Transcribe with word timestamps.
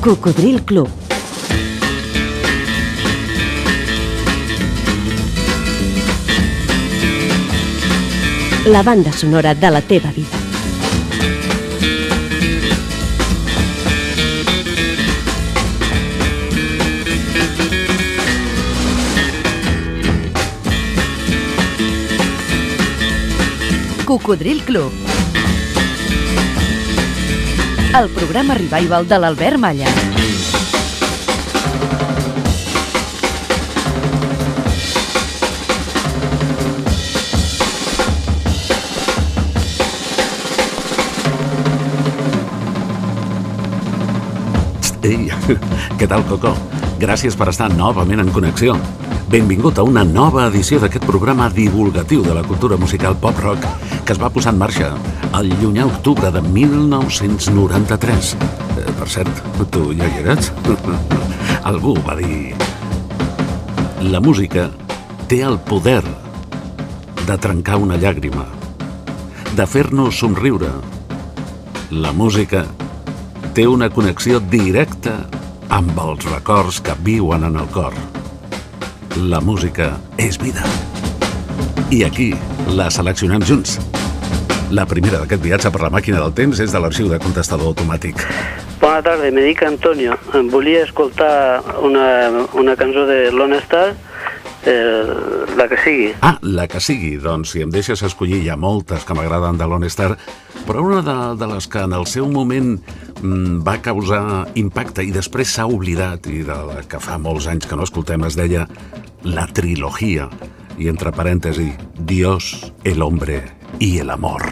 Cocodril 0.00 0.62
Club. 0.62 0.88
La 8.64 8.82
banda 8.82 9.12
sonora 9.12 9.54
de 9.54 9.70
la 9.70 9.82
teva 9.82 10.10
vida. 10.10 10.26
Cocodril 24.06 24.62
Club. 24.62 25.09
El 27.98 28.08
programa 28.14 28.54
revival 28.54 29.06
de 29.08 29.16
l'Albert 29.18 29.58
Malla. 29.58 29.88
Ei, 45.02 45.26
què 45.98 46.06
tal, 46.06 46.22
Coco? 46.30 46.54
Gràcies 47.02 47.34
per 47.34 47.50
estar 47.50 47.72
novament 47.74 48.22
en 48.22 48.30
connexió. 48.30 48.78
Benvingut 49.34 49.82
a 49.82 49.86
una 49.86 50.06
nova 50.06 50.46
edició 50.46 50.78
d'aquest 50.78 51.10
programa 51.10 51.50
divulgatiu 51.50 52.22
de 52.22 52.38
la 52.38 52.46
cultura 52.46 52.78
musical 52.78 53.18
pop-rock 53.18 53.79
que 54.10 54.14
es 54.16 54.18
va 54.18 54.28
posar 54.34 54.50
en 54.50 54.58
marxa 54.58 54.86
el 55.38 55.52
llunyà 55.60 55.84
octubre 55.86 56.32
de 56.34 56.40
1993. 56.42 58.30
Eh, 58.34 58.86
per 58.98 59.06
cert, 59.06 59.36
tu 59.70 59.92
ja 59.94 60.08
hi 60.08 60.24
eres? 60.24 60.48
Algú 61.70 61.92
va 62.02 62.16
dir... 62.18 62.56
La 64.10 64.18
música 64.18 64.64
té 65.30 65.38
el 65.46 65.60
poder 65.68 66.02
de 67.28 67.36
trencar 67.38 67.78
una 67.78 68.00
llàgrima, 68.02 68.48
de 69.54 69.68
fer-nos 69.70 70.18
somriure. 70.18 70.72
La 71.92 72.10
música 72.10 72.64
té 73.54 73.68
una 73.70 73.92
connexió 73.94 74.42
directa 74.42 75.20
amb 75.78 76.02
els 76.08 76.26
records 76.32 76.82
que 76.82 76.98
viuen 77.06 77.46
en 77.46 77.62
el 77.62 77.70
cor. 77.70 77.94
La 79.30 79.38
música 79.38 79.92
és 80.18 80.42
vida. 80.42 80.66
I 81.94 82.02
aquí 82.10 82.32
la 82.74 82.90
seleccionem 82.90 83.46
junts. 83.46 83.78
La 84.70 84.84
primera 84.86 85.18
d'aquest 85.18 85.42
viatge 85.42 85.70
per 85.74 85.80
la 85.82 85.90
màquina 85.90 86.20
del 86.22 86.30
temps 86.30 86.60
és 86.62 86.70
de 86.70 86.78
l'arxiu 86.78 87.08
de 87.10 87.18
contestador 87.18 87.72
automàtic. 87.72 88.20
Bona 88.78 89.00
tarda, 89.02 89.26
me 89.34 89.42
dic 89.42 89.64
Antonio. 89.66 90.14
Em 90.38 90.46
volia 90.52 90.84
escoltar 90.86 91.58
una, 91.82 92.46
una 92.54 92.76
cançó 92.78 93.02
de 93.08 93.32
Lone 93.34 93.58
Star, 93.64 93.96
eh, 94.70 95.10
la 95.58 95.66
que 95.66 95.80
sigui. 95.82 96.12
Ah, 96.22 96.36
la 96.46 96.68
que 96.70 96.78
sigui. 96.78 97.16
Doncs 97.18 97.56
si 97.56 97.64
em 97.66 97.74
deixes 97.74 98.04
escollir, 98.06 98.44
hi 98.44 98.54
ha 98.54 98.56
moltes 98.56 99.02
que 99.02 99.18
m'agraden 99.18 99.58
de 99.58 99.66
Lone 99.66 99.90
Star, 99.90 100.14
però 100.68 100.86
una 100.86 101.02
de, 101.02 101.18
de 101.42 101.50
les 101.50 101.66
que 101.66 101.82
en 101.90 101.98
el 101.98 102.06
seu 102.06 102.30
moment 102.30 102.76
mm, 102.78 103.60
va 103.66 103.80
causar 103.82 104.22
impacte 104.54 105.02
i 105.02 105.10
després 105.10 105.50
s'ha 105.50 105.66
oblidat, 105.66 106.30
i 106.30 106.44
de 106.46 106.64
la 106.70 106.84
que 106.86 107.02
fa 107.02 107.18
molts 107.18 107.50
anys 107.50 107.66
que 107.66 107.74
no 107.74 107.90
escoltem, 107.90 108.22
es 108.30 108.38
deia 108.38 108.68
La 109.26 109.50
Trilogia, 109.50 110.30
i 110.78 110.86
entre 110.88 111.10
parèntesi, 111.10 111.72
Dios, 111.98 112.70
el 112.86 113.02
hombre 113.02 113.42
y 113.78 113.98
el 113.98 114.10
amor. 114.10 114.42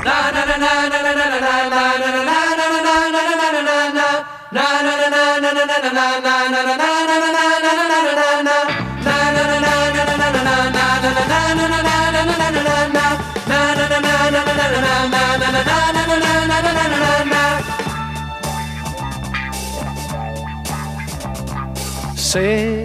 Sé, 22.14 22.84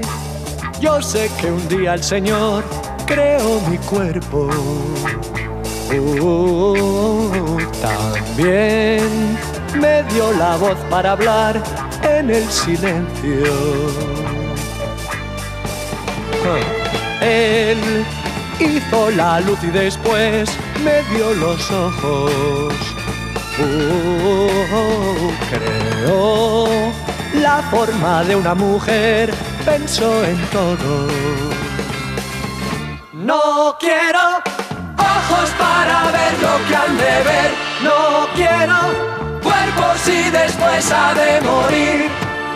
yo 0.79 1.01
sé 1.01 1.29
que 1.41 1.51
un 1.51 1.67
día 1.67 1.95
el 1.95 2.01
Señor 2.01 2.63
creó 3.05 3.59
mi 3.69 3.77
cuerpo. 3.77 4.49
También 7.81 9.37
me 9.79 10.03
dio 10.13 10.31
la 10.33 10.55
voz 10.55 10.77
para 10.89 11.11
hablar 11.11 11.61
en 12.03 12.29
el 12.29 12.49
silencio. 12.49 13.53
Ah, 16.45 17.23
Él 17.23 18.05
hizo 18.59 19.11
la 19.11 19.39
luz 19.41 19.59
y 19.63 19.67
después 19.67 20.49
me 20.83 21.03
dio 21.15 21.33
los 21.35 21.71
ojos. 21.71 22.73
Uh, 23.59 25.31
creó 25.49 26.67
la 27.35 27.61
forma 27.69 28.23
de 28.23 28.35
una 28.35 28.55
mujer, 28.55 29.33
pensó 29.63 30.23
en 30.25 30.37
todo. 30.47 31.07
No 33.13 33.75
quiero 33.79 34.41
ojos 34.97 35.49
para 35.57 36.11
ver 36.11 36.33
lo 36.41 36.67
que 36.67 36.75
han 36.75 36.97
de 36.97 37.23
ver. 37.29 37.51
No 37.83 38.27
quiero 38.35 38.77
cuerpos 39.41 40.07
y 40.07 40.29
después 40.29 40.91
ha 40.91 41.13
de 41.13 41.41
morir. 41.41 42.09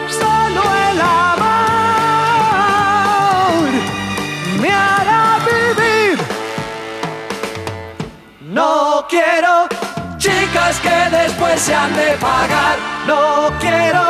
Solo 0.09 0.62
el 0.90 1.02
amor 1.02 1.47
me 4.62 4.72
hará 4.72 5.38
vivir. 5.46 6.18
No 8.42 9.06
quiero 9.09 9.68
chicas 10.18 10.80
que 10.80 11.09
después 11.18 11.62
se 11.62 11.76
han 11.76 11.94
de 11.96 12.12
pagar. 12.20 12.78
No 13.06 13.52
quiero 13.59 14.03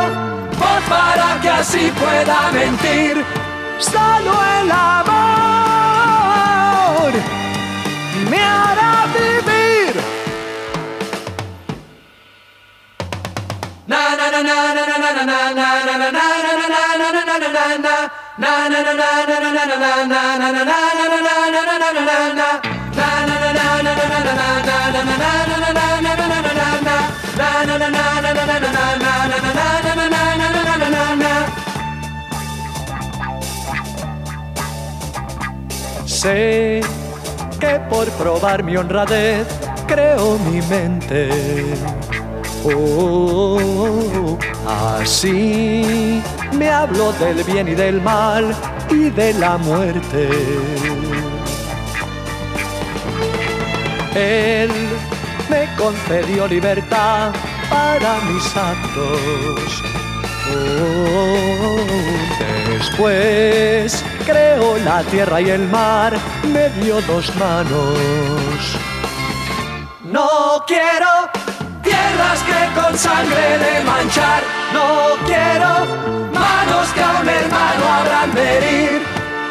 voz 0.59 0.83
para 0.89 1.39
que 1.41 1.49
así 1.49 1.91
pueda 1.91 2.51
mentir. 2.51 3.25
Solo 3.79 4.33
el 4.61 4.71
amor 4.71 5.06
hará 8.47 8.91
vivir. 9.13 9.95
Na 13.91 14.01
na 14.19 14.27
na 14.33 14.41
na 14.47 14.57
na 14.77 14.83
na 14.87 14.97
na 14.97 15.35
na 15.37 15.67
na 15.81 16.09
na 16.11 16.11
na 16.11 16.19
na 16.19 16.57
na 16.57 16.67
que 37.59 37.79
por 37.89 38.07
probar 38.11 38.63
mi 38.63 38.77
honradez 38.77 39.47
creo 39.87 40.37
mi 40.39 40.61
mente. 40.63 41.29
Oh, 42.63 44.37
así 44.99 46.21
me 46.57 46.69
hablo 46.69 47.13
del 47.13 47.43
bien 47.43 47.67
y 47.67 47.75
del 47.75 48.01
mal 48.01 48.55
y 48.89 49.09
de 49.09 49.33
la 49.33 49.57
muerte. 49.57 50.29
Él 54.15 54.71
me 55.49 55.67
concedió 55.77 56.47
libertad 56.47 57.31
para 57.69 58.19
mis 58.21 58.55
actos. 58.55 59.86
Después 62.77 64.03
creó 64.25 64.77
la 64.79 65.03
tierra 65.03 65.41
y 65.41 65.49
el 65.49 65.67
mar, 65.67 66.17
me 66.43 66.69
dio 66.81 67.01
dos 67.01 67.35
manos. 67.35 68.77
No 70.03 70.63
quiero 70.65 71.29
tierras 71.83 72.39
que 72.43 72.79
con 72.79 72.97
sangre 72.97 73.57
de 73.59 73.83
manchar, 73.83 74.41
no 74.73 75.15
quiero 75.25 75.85
manos 76.33 76.87
que 76.93 77.01
a 77.01 77.19
un 77.21 77.29
hermano 77.29 77.93
habrán 77.93 78.33
de 78.33 78.57
herir. 78.57 79.01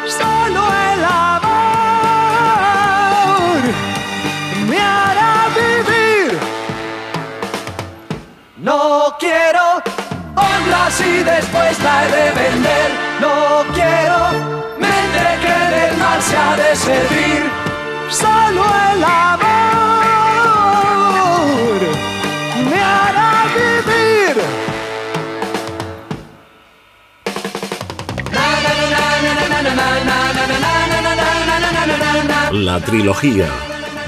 Solo 0.07 0.61
el 0.93 1.05
amor 1.05 1.47
me 4.69 4.79
hará 4.79 5.47
vivir. 5.55 6.39
No 8.57 9.15
quiero 9.19 9.66
más 10.87 11.01
y 11.01 11.23
después 11.23 11.79
la 11.83 12.05
he 12.05 12.11
de 12.11 12.31
vender. 12.31 12.91
No 13.19 13.63
quiero 13.73 14.17
mente 14.79 15.23
que 15.41 15.53
en 15.67 15.73
el 15.83 15.97
mal 15.97 16.21
se 16.21 16.37
ha 16.37 16.55
de 16.55 16.75
servir, 16.75 17.43
solo 18.09 18.63
el 18.93 19.03
amor 19.03 19.37
me 22.69 22.79
hará 22.79 23.31
vivir. 23.55 24.35
La 32.51 32.79
trilogía 32.79 33.49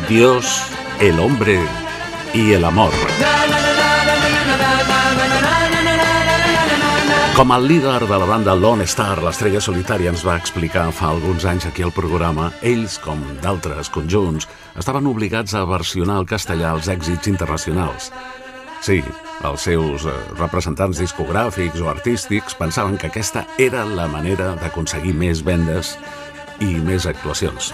Dios, 0.07 0.63
el 0.99 1.19
hombre 1.19 1.59
y 2.33 2.53
el 2.53 2.63
amor. 2.65 2.93
Com 7.39 7.53
el 7.55 7.69
líder 7.69 8.01
de 8.03 8.17
la 8.19 8.25
banda 8.27 8.51
Lone 8.51 8.83
Star, 8.83 9.21
l'estrella 9.23 9.61
solitària, 9.63 10.11
ens 10.11 10.25
va 10.27 10.33
explicar 10.35 10.81
fa 10.91 11.13
alguns 11.13 11.45
anys 11.47 11.69
aquí 11.69 11.85
al 11.87 11.93
programa, 11.95 12.49
ells, 12.67 12.97
com 12.99 13.21
d'altres 13.39 13.87
conjunts, 13.95 14.43
estaven 14.75 15.07
obligats 15.07 15.55
a 15.55 15.61
versionar 15.63 16.17
al 16.19 16.27
castellà 16.27 16.73
els 16.75 16.89
èxits 16.91 17.31
internacionals. 17.31 18.09
Sí, 18.83 18.99
els 19.47 19.69
seus 19.69 20.03
eh, 20.03 20.17
representants 20.35 20.99
discogràfics 20.99 21.79
o 21.79 21.87
artístics 21.87 22.59
pensaven 22.59 22.99
que 22.99 23.07
aquesta 23.07 23.45
era 23.55 23.87
la 23.87 24.09
manera 24.11 24.57
d'aconseguir 24.59 25.15
més 25.15 25.39
vendes 25.39 25.95
i 26.59 26.73
més 26.75 27.07
actuacions. 27.07 27.71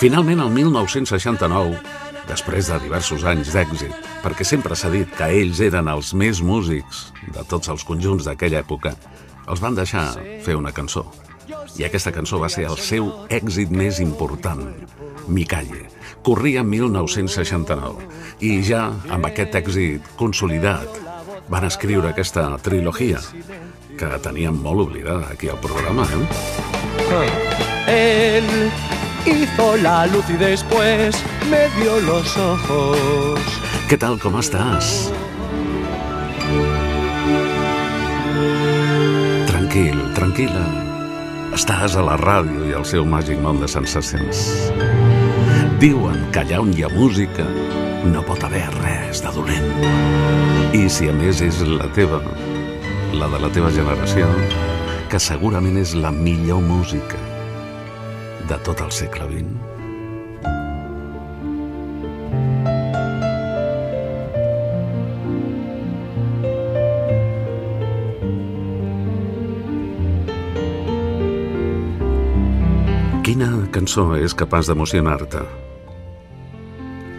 Finalment, 0.00 0.40
el 0.40 0.56
1969, 0.56 1.84
després 2.30 2.70
de 2.70 2.78
diversos 2.84 3.24
anys 3.26 3.50
d'èxit, 3.54 3.94
perquè 4.22 4.46
sempre 4.46 4.76
s'ha 4.78 4.90
dit 4.92 5.10
que 5.18 5.26
ells 5.40 5.60
eren 5.66 5.90
els 5.90 6.12
més 6.14 6.40
músics 6.42 7.08
de 7.34 7.42
tots 7.50 7.72
els 7.72 7.82
conjunts 7.86 8.28
d'aquella 8.28 8.62
època, 8.62 8.94
els 9.50 9.62
van 9.62 9.74
deixar 9.74 10.06
fer 10.44 10.54
una 10.58 10.72
cançó. 10.72 11.04
I 11.78 11.86
aquesta 11.86 12.12
cançó 12.14 12.38
va 12.38 12.50
ser 12.52 12.68
el 12.68 12.78
seu 12.78 13.10
èxit 13.32 13.70
més 13.74 13.98
important, 14.02 14.62
Mi 15.28 15.44
Calle. 15.46 15.88
Corria 16.22 16.62
1969 16.62 18.06
i 18.46 18.60
ja 18.66 18.86
amb 19.10 19.26
aquest 19.26 19.56
èxit 19.62 20.10
consolidat 20.20 21.00
van 21.50 21.66
escriure 21.66 22.12
aquesta 22.12 22.46
trilogia 22.62 23.20
que 23.98 24.10
teníem 24.22 24.56
molt 24.62 24.86
oblidada 24.86 25.32
aquí 25.32 25.50
al 25.50 25.60
programa, 25.60 26.06
eh? 26.14 26.24
Él 27.90 29.09
hizo 29.26 29.76
la 29.76 30.06
luz 30.06 30.24
y 30.28 30.34
después 30.34 31.16
me 31.50 31.68
dio 31.80 32.00
los 32.00 32.36
ojos. 32.36 33.40
Què 33.90 33.98
tal, 33.98 34.18
com 34.22 34.36
estàs? 34.38 35.10
Tranquil, 39.50 39.98
tranquil·la. 40.14 40.66
Estàs 41.56 41.96
a 41.98 42.04
la 42.06 42.14
ràdio 42.20 42.68
i 42.70 42.76
al 42.78 42.86
seu 42.86 43.06
màgic 43.06 43.40
món 43.42 43.58
de 43.62 43.68
sensacions. 43.70 44.44
Diuen 45.82 46.22
que 46.30 46.44
allà 46.44 46.60
on 46.62 46.70
hi 46.76 46.84
ha 46.86 46.92
música 46.92 47.46
no 48.06 48.22
pot 48.26 48.44
haver 48.46 48.68
res 48.78 49.24
de 49.24 49.32
dolent. 49.34 49.72
I 50.76 50.86
si 50.88 51.10
a 51.10 51.16
més 51.16 51.42
és 51.42 51.64
la 51.66 51.90
teva, 51.96 52.22
la 53.12 53.26
de 53.32 53.42
la 53.42 53.50
teva 53.50 53.72
generació, 53.74 54.30
que 55.10 55.18
segurament 55.18 55.80
és 55.82 55.96
la 55.98 56.14
millor 56.14 56.62
música 56.62 57.29
de 58.50 58.56
tot 58.66 58.80
el 58.82 58.90
segle 58.90 59.26
XX. 59.30 59.46
Quina 73.22 73.50
cançó 73.70 74.08
és 74.18 74.34
capaç 74.34 74.66
d'emocionar-te? 74.72 75.44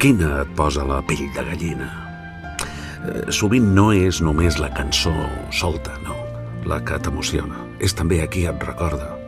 Quina 0.01 0.42
et 0.42 0.51
posa 0.57 0.84
la 0.84 1.00
pell 1.07 1.24
de 1.31 1.48
gallina? 1.48 1.88
Eh, 3.07 3.31
sovint 3.31 3.72
no 3.77 3.94
és 3.95 4.19
només 4.19 4.60
la 4.60 4.74
cançó 4.75 5.16
solta, 5.56 5.95
no, 6.04 6.19
la 6.68 6.84
que 6.84 7.00
t'emociona. 7.00 7.63
És 7.80 7.95
també 7.95 8.19
a 8.19 8.27
qui 8.27 8.50
et 8.50 8.68
recorda 8.68 9.20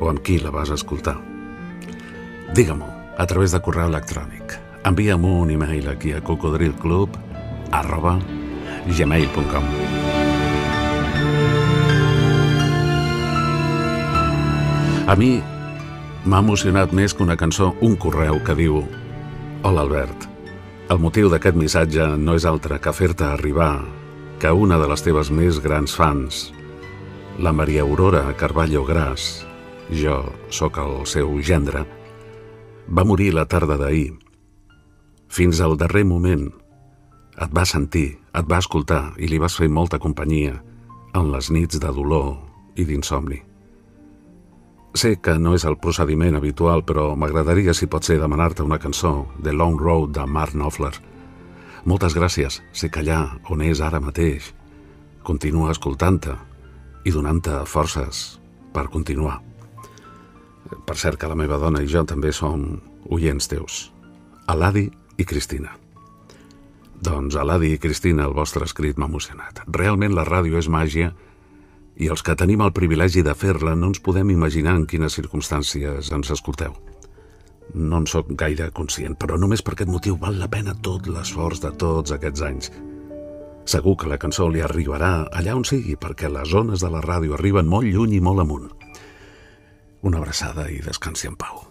o 0.00 0.08
amb 0.08 0.22
qui 0.24 0.38
la 0.40 0.50
vas 0.50 0.72
escoltar. 0.74 1.18
Digue-m'ho 2.56 2.88
a 3.20 3.26
través 3.30 3.52
de 3.52 3.60
correu 3.60 3.92
electrònic. 3.92 4.56
Envia'm 4.88 5.24
un 5.28 5.50
e-mail 5.52 5.90
aquí 5.92 6.14
a 6.16 6.22
cocodrilclub 6.24 7.16
arroba 7.70 8.18
gmail.com 8.88 9.64
A 15.10 15.16
mi 15.18 15.40
M'ha 16.20 16.38
emocionat 16.44 16.90
més 16.92 17.14
que 17.16 17.24
una 17.24 17.36
cançó 17.40 17.70
un 17.80 17.94
correu 17.96 18.42
que 18.44 18.52
diu 18.52 18.82
Hola 19.64 19.86
Albert, 19.86 20.26
el 20.92 20.98
motiu 21.00 21.30
d'aquest 21.32 21.56
missatge 21.56 22.04
no 22.20 22.34
és 22.36 22.44
altre 22.44 22.76
que 22.84 22.92
fer-te 22.92 23.24
arribar 23.24 23.78
que 24.40 24.52
una 24.52 24.76
de 24.80 24.88
les 24.90 25.04
teves 25.04 25.30
més 25.32 25.62
grans 25.64 25.96
fans, 25.96 26.42
la 27.40 27.54
Maria 27.56 27.86
Aurora 27.86 28.26
Carballo 28.36 28.84
Gras, 28.84 29.46
jo 29.90 30.22
sóc 30.54 30.78
el 30.78 31.04
seu 31.06 31.34
gendre, 31.42 31.84
va 32.88 33.04
morir 33.04 33.32
la 33.34 33.46
tarda 33.46 33.76
d'ahir. 33.80 34.14
Fins 35.30 35.60
al 35.60 35.76
darrer 35.78 36.04
moment 36.06 36.48
et 37.40 37.52
va 37.54 37.64
sentir, 37.66 38.18
et 38.34 38.46
va 38.46 38.58
escoltar 38.62 39.14
i 39.18 39.28
li 39.30 39.38
vas 39.38 39.56
fer 39.58 39.70
molta 39.70 39.98
companyia 39.98 40.58
en 41.14 41.30
les 41.32 41.50
nits 41.50 41.80
de 41.80 41.92
dolor 41.94 42.36
i 42.76 42.86
d'insomni. 42.86 43.40
Sé 44.94 45.16
que 45.22 45.36
no 45.38 45.54
és 45.54 45.64
el 45.64 45.78
procediment 45.78 46.34
habitual, 46.34 46.82
però 46.82 47.14
m'agradaria, 47.14 47.74
si 47.74 47.86
pot 47.86 48.02
ser, 48.02 48.18
demanar-te 48.18 48.66
una 48.66 48.80
cançó, 48.82 49.28
The 49.42 49.54
Long 49.54 49.78
Road, 49.78 50.10
de 50.18 50.26
Mark 50.26 50.56
Knopfler. 50.56 50.96
Moltes 51.86 52.16
gràcies. 52.18 52.58
Sé 52.72 52.90
que 52.90 53.04
allà 53.04 53.20
on 53.50 53.62
és 53.62 53.80
ara 53.80 54.02
mateix, 54.02 54.50
continua 55.22 55.70
escoltant-te 55.70 56.34
i 57.06 57.14
donant-te 57.14 57.62
forces 57.70 58.40
per 58.74 58.90
continuar. 58.90 59.49
Per 60.86 60.96
cert 60.96 61.18
que 61.18 61.28
la 61.30 61.38
meva 61.38 61.58
dona 61.58 61.82
i 61.82 61.88
jo 61.90 62.04
també 62.06 62.32
som 62.32 62.80
oients 63.10 63.48
teus. 63.50 63.90
Aladi 64.46 64.88
i 65.18 65.24
Cristina. 65.24 65.72
Doncs 67.00 67.36
Aladi 67.40 67.72
i 67.74 67.80
Cristina, 67.80 68.26
el 68.28 68.36
vostre 68.36 68.66
escrit 68.68 68.98
m'ha 68.98 69.08
emocionat. 69.08 69.62
Realment 69.66 70.14
la 70.14 70.26
ràdio 70.28 70.58
és 70.60 70.68
màgia 70.68 71.14
i 72.00 72.08
els 72.08 72.22
que 72.24 72.36
tenim 72.36 72.62
el 72.64 72.74
privilegi 72.76 73.24
de 73.24 73.34
fer-la 73.34 73.74
no 73.76 73.90
ens 73.90 74.00
podem 74.04 74.30
imaginar 74.32 74.76
en 74.78 74.86
quines 74.88 75.16
circumstàncies 75.18 76.12
ens 76.12 76.32
escolteu. 76.36 76.76
No 77.74 78.00
en 78.02 78.06
sóc 78.10 78.32
gaire 78.34 78.70
conscient, 78.74 79.14
però 79.16 79.38
només 79.38 79.62
per 79.62 79.74
aquest 79.76 79.90
motiu 79.90 80.16
val 80.20 80.38
la 80.40 80.48
pena 80.50 80.74
tot 80.82 81.06
l'esforç 81.06 81.60
de 81.62 81.70
tots 81.78 82.12
aquests 82.16 82.42
anys. 82.46 82.72
Segur 83.70 83.96
que 84.00 84.08
la 84.10 84.18
cançó 84.18 84.48
li 84.48 84.64
arribarà 84.64 85.28
allà 85.36 85.54
on 85.54 85.64
sigui, 85.68 85.94
perquè 86.00 86.30
les 86.32 86.48
zones 86.50 86.82
de 86.82 86.90
la 86.90 87.02
ràdio 87.04 87.36
arriben 87.36 87.68
molt 87.68 87.86
lluny 87.86 88.16
i 88.16 88.24
molt 88.24 88.42
amunt. 88.42 88.70
Una 90.02 90.16
abraçada 90.18 90.68
i 90.72 90.80
descansi 90.80 91.28
en 91.28 91.36
pau. 91.36 91.66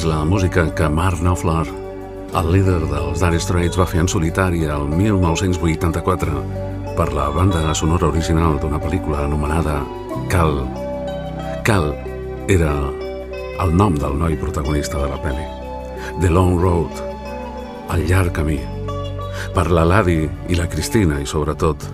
És 0.00 0.06
la 0.08 0.24
música 0.24 0.62
que 0.72 0.86
Mark 0.88 1.18
Knopfler, 1.20 1.66
el 2.40 2.46
líder 2.54 2.78
dels 2.88 3.20
Dire 3.20 3.36
Straits, 3.42 3.76
va 3.76 3.84
fer 3.84 4.00
en 4.00 4.08
solitari 4.08 4.62
el 4.64 4.86
1984 4.88 6.44
per 6.96 7.08
la 7.12 7.26
banda 7.34 7.74
sonora 7.76 8.08
original 8.08 8.56
d'una 8.62 8.80
pel·lícula 8.80 9.26
anomenada 9.26 9.82
Cal. 10.32 10.62
Cal 11.68 11.90
era 12.48 12.72
el 13.60 13.76
nom 13.76 13.98
del 14.00 14.16
noi 14.16 14.40
protagonista 14.40 15.02
de 15.02 15.10
la 15.10 15.20
pel·li. 15.20 15.44
The 16.24 16.32
Long 16.32 16.56
Road, 16.62 17.04
el 17.92 18.08
llarg 18.08 18.32
camí. 18.40 18.60
Per 19.52 19.68
la 19.68 19.84
Ladi 19.84 20.22
i 20.48 20.56
la 20.56 20.70
Cristina 20.70 21.20
i, 21.20 21.28
sobretot, 21.28 21.90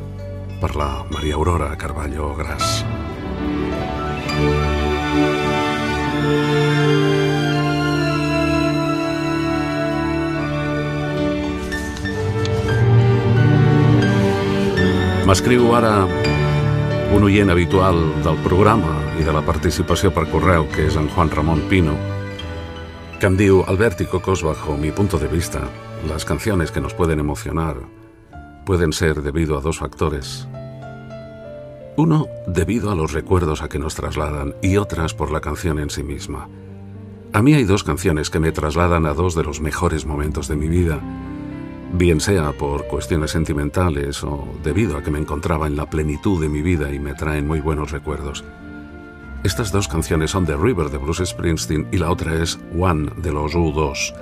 per 0.62 0.76
la 0.78 0.92
Maria 1.10 1.40
Aurora 1.40 1.74
Carballo 1.74 2.36
Gras. 2.38 2.75
M'escriu 15.26 15.72
ara 15.74 16.04
un 17.10 17.24
oient 17.26 17.50
habitual 17.50 17.96
del 18.22 18.36
programa 18.44 18.92
i 19.18 19.24
de 19.26 19.32
la 19.34 19.40
participació 19.42 20.12
per 20.14 20.22
correu, 20.30 20.68
que 20.70 20.84
és 20.86 20.94
en 20.94 21.08
Juan 21.10 21.32
Ramón 21.34 21.64
Pino, 21.66 21.96
que 23.18 23.26
em 23.26 23.34
diu, 23.34 23.64
Albert 23.66 24.04
y 24.04 24.06
Cocos, 24.06 24.44
bajo 24.46 24.76
mi 24.78 24.92
punto 24.94 25.18
de 25.18 25.26
vista, 25.26 25.64
las 26.06 26.24
canciones 26.24 26.70
que 26.70 26.80
nos 26.80 26.94
pueden 26.94 27.18
emocionar 27.18 27.74
pueden 28.64 28.92
ser 28.92 29.20
debido 29.20 29.58
a 29.58 29.60
dos 29.60 29.78
factores. 29.78 30.46
Uno, 31.96 32.28
debido 32.46 32.92
a 32.92 32.94
los 32.94 33.12
recuerdos 33.12 33.62
a 33.62 33.68
que 33.68 33.80
nos 33.80 33.96
trasladan 33.96 34.54
y 34.62 34.76
otras 34.76 35.12
por 35.12 35.32
la 35.32 35.40
canción 35.40 35.80
en 35.80 35.90
sí 35.90 36.04
misma. 36.04 36.48
A 37.32 37.42
mí 37.42 37.52
hay 37.52 37.64
dos 37.64 37.82
canciones 37.82 38.30
que 38.30 38.38
me 38.38 38.52
trasladan 38.52 39.06
a 39.06 39.12
dos 39.12 39.34
de 39.34 39.42
los 39.42 39.60
mejores 39.60 40.06
momentos 40.06 40.46
de 40.46 40.54
mi 40.54 40.68
vida 40.68 41.00
bien 41.92 42.20
sea 42.20 42.52
por 42.52 42.86
cuestiones 42.86 43.30
sentimentales 43.30 44.22
o 44.24 44.48
debido 44.62 44.96
a 44.96 45.02
que 45.02 45.10
me 45.10 45.18
encontraba 45.18 45.66
en 45.66 45.76
la 45.76 45.88
plenitud 45.88 46.40
de 46.40 46.48
mi 46.48 46.62
vida 46.62 46.92
y 46.92 46.98
me 46.98 47.14
traen 47.14 47.46
muy 47.46 47.60
buenos 47.60 47.90
recuerdos. 47.90 48.44
Estas 49.44 49.70
dos 49.70 49.86
canciones 49.86 50.32
son 50.32 50.46
The 50.46 50.56
River 50.56 50.90
de 50.90 50.98
Bruce 50.98 51.24
Springsteen 51.24 51.88
y 51.92 51.98
la 51.98 52.10
otra 52.10 52.34
es 52.42 52.58
One 52.76 53.10
de 53.18 53.32
los 53.32 53.54
U2. 53.54 54.14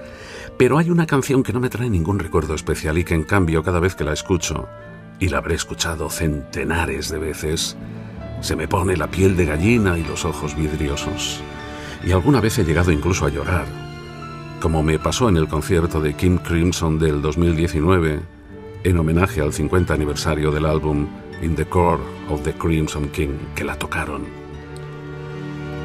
Pero 0.59 0.79
hay 0.79 0.91
una 0.91 1.07
canción 1.07 1.43
que 1.43 1.53
no 1.53 1.61
me 1.61 1.71
trae 1.71 1.89
ningún 1.89 2.19
recuerdo 2.19 2.55
especial 2.55 2.99
y 2.99 3.05
que 3.05 3.15
en 3.15 3.25
cambio 3.25 3.63
cada 3.63 3.81
vez 3.81 3.95
que 3.95 4.05
la 4.05 4.13
escucho, 4.13 4.69
y 5.19 5.29
la 5.29 5.39
habré 5.39 5.55
escuchado 5.55 6.11
centenares 6.11 7.09
de 7.09 7.19
veces, 7.19 7.77
se 8.41 8.57
me 8.57 8.69
pone 8.69 8.97
la 8.97 9.09
piel 9.09 9.37
de 9.37 9.47
gallina 9.47 9.97
y 9.97 10.05
los 10.05 10.25
ojos 10.25 10.55
vidriosos. 10.55 11.41
Y 12.05 12.13
alguna 12.13 12.41
vez 12.41 12.59
he 12.59 12.65
llegado 12.65 12.93
incluso 12.93 13.25
a 13.25 13.31
llorar 13.31 13.84
como 14.65 14.83
me 14.83 14.99
pasó 14.99 15.29
en 15.29 15.37
el 15.37 15.47
concierto 15.47 16.01
de 16.01 16.15
Kim 16.15 16.39
Crimson 16.39 16.99
del 16.99 17.21
2019, 17.21 18.21
en 18.83 18.99
homenaje 18.99 19.43
al 19.43 19.53
50 19.53 19.93
aniversario 19.93 20.51
del 20.51 20.65
álbum 20.65 21.07
In 21.43 21.55
the 21.55 21.67
Core 21.67 22.03
of 22.31 22.41
the 22.45 22.55
Crimson 22.55 23.11
King, 23.11 23.37
que 23.55 23.63
la 23.63 23.79
tocaron. 23.79 24.23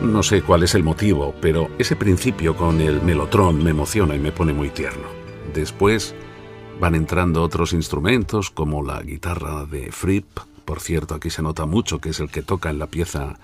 No 0.01 0.24
sé 0.24 0.43
cuál 0.43 0.63
es 0.63 0.75
el 0.75 0.83
motivo, 0.83 1.36
pero 1.41 1.67
ese 1.77 1.98
principio 1.98 2.55
con 2.55 2.79
el 2.79 3.01
melotron 3.01 3.62
me 3.62 3.71
emociona 3.71 4.15
y 4.15 4.19
me 4.19 4.31
pone 4.31 4.53
muy 4.53 4.69
tierno. 4.69 5.09
Después 5.53 6.15
van 6.79 6.95
entrando 6.95 7.43
otros 7.43 7.74
instrumentos 7.74 8.50
como 8.50 8.81
la 8.81 9.01
guitarra 9.01 9.65
de 9.65 9.91
Fripp, 9.91 10.39
por 10.63 10.79
cierto 10.79 11.15
aquí 11.15 11.29
se 11.29 11.41
nota 11.41 11.65
mucho 11.65 12.00
que 12.00 12.12
es 12.12 12.21
el 12.21 12.29
que 12.29 12.43
toca 12.43 12.69
en 12.69 12.79
la 12.79 12.88
pieza 12.88 13.39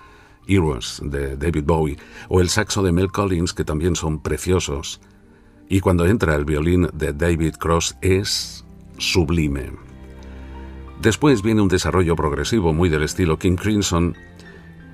Heroes 0.46 1.02
de 1.04 1.36
David 1.36 1.64
Bowie, 1.66 1.98
o 2.30 2.40
el 2.40 2.48
saxo 2.48 2.82
de 2.82 2.92
Mel 2.92 3.12
Collins 3.12 3.52
que 3.52 3.64
también 3.64 3.96
son 3.96 4.20
preciosos 4.20 4.98
y 5.68 5.80
cuando 5.80 6.06
entra 6.06 6.34
el 6.34 6.44
violín 6.44 6.88
de 6.92 7.12
David 7.12 7.56
Cross 7.56 7.96
es 8.00 8.64
sublime. 8.98 9.72
Después 11.00 11.42
viene 11.42 11.62
un 11.62 11.68
desarrollo 11.68 12.16
progresivo 12.16 12.72
muy 12.72 12.88
del 12.88 13.02
estilo 13.02 13.38
King 13.38 13.56
Crimson 13.56 14.16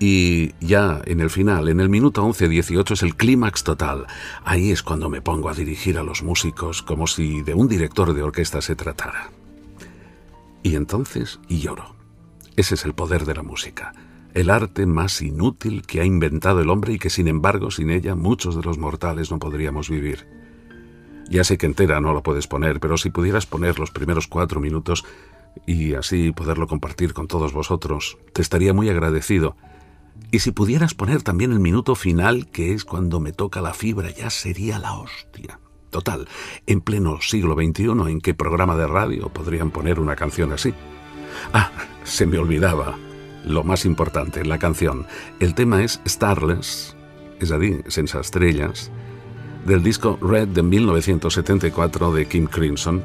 y 0.00 0.52
ya 0.58 1.00
en 1.04 1.20
el 1.20 1.30
final, 1.30 1.68
en 1.68 1.78
el 1.78 1.88
minuto 1.88 2.26
11-18 2.26 2.90
es 2.90 3.02
el 3.04 3.14
clímax 3.14 3.62
total. 3.62 4.06
Ahí 4.44 4.72
es 4.72 4.82
cuando 4.82 5.08
me 5.08 5.22
pongo 5.22 5.48
a 5.48 5.54
dirigir 5.54 5.96
a 5.96 6.02
los 6.02 6.24
músicos 6.24 6.82
como 6.82 7.06
si 7.06 7.42
de 7.42 7.54
un 7.54 7.68
director 7.68 8.12
de 8.12 8.22
orquesta 8.22 8.60
se 8.60 8.74
tratara. 8.74 9.30
Y 10.64 10.74
entonces 10.74 11.38
lloro. 11.48 11.94
Ese 12.56 12.74
es 12.74 12.84
el 12.84 12.94
poder 12.94 13.24
de 13.24 13.34
la 13.34 13.42
música, 13.42 13.94
el 14.34 14.50
arte 14.50 14.86
más 14.86 15.22
inútil 15.22 15.82
que 15.86 16.00
ha 16.00 16.04
inventado 16.04 16.60
el 16.60 16.70
hombre 16.70 16.94
y 16.94 16.98
que 16.98 17.08
sin 17.08 17.28
embargo 17.28 17.70
sin 17.70 17.90
ella 17.90 18.14
muchos 18.14 18.56
de 18.56 18.62
los 18.62 18.78
mortales 18.78 19.30
no 19.30 19.38
podríamos 19.38 19.88
vivir. 19.88 20.41
Ya 21.32 21.44
sé 21.44 21.56
que 21.56 21.64
entera 21.64 21.98
no 21.98 22.12
la 22.12 22.22
puedes 22.22 22.46
poner, 22.46 22.78
pero 22.78 22.98
si 22.98 23.08
pudieras 23.08 23.46
poner 23.46 23.78
los 23.78 23.90
primeros 23.90 24.26
cuatro 24.26 24.60
minutos 24.60 25.02
y 25.64 25.94
así 25.94 26.30
poderlo 26.30 26.66
compartir 26.66 27.14
con 27.14 27.26
todos 27.26 27.54
vosotros, 27.54 28.18
te 28.34 28.42
estaría 28.42 28.74
muy 28.74 28.90
agradecido. 28.90 29.56
Y 30.30 30.40
si 30.40 30.50
pudieras 30.50 30.92
poner 30.92 31.22
también 31.22 31.52
el 31.52 31.58
minuto 31.58 31.94
final, 31.94 32.50
que 32.50 32.74
es 32.74 32.84
cuando 32.84 33.18
me 33.18 33.32
toca 33.32 33.62
la 33.62 33.72
fibra, 33.72 34.10
ya 34.10 34.28
sería 34.28 34.78
la 34.78 34.92
hostia. 34.92 35.58
Total, 35.88 36.28
en 36.66 36.82
pleno 36.82 37.22
siglo 37.22 37.54
XXI, 37.54 38.10
¿en 38.10 38.20
qué 38.20 38.34
programa 38.34 38.76
de 38.76 38.86
radio 38.86 39.30
podrían 39.30 39.70
poner 39.70 40.00
una 40.00 40.16
canción 40.16 40.52
así? 40.52 40.74
Ah, 41.54 41.72
se 42.04 42.26
me 42.26 42.36
olvidaba. 42.36 42.98
Lo 43.46 43.64
más 43.64 43.86
importante, 43.86 44.44
la 44.44 44.58
canción. 44.58 45.06
El 45.40 45.54
tema 45.54 45.82
es 45.82 45.98
Starless, 46.06 46.94
es 47.40 47.48
decir, 47.48 47.84
sense 47.88 48.20
estrellas, 48.20 48.92
del 49.64 49.83
disco 49.83 50.19
Red 50.21 50.49
de 50.49 50.62
1974 50.62 52.12
de 52.12 52.26
Kim 52.26 52.47
Crimson, 52.47 53.04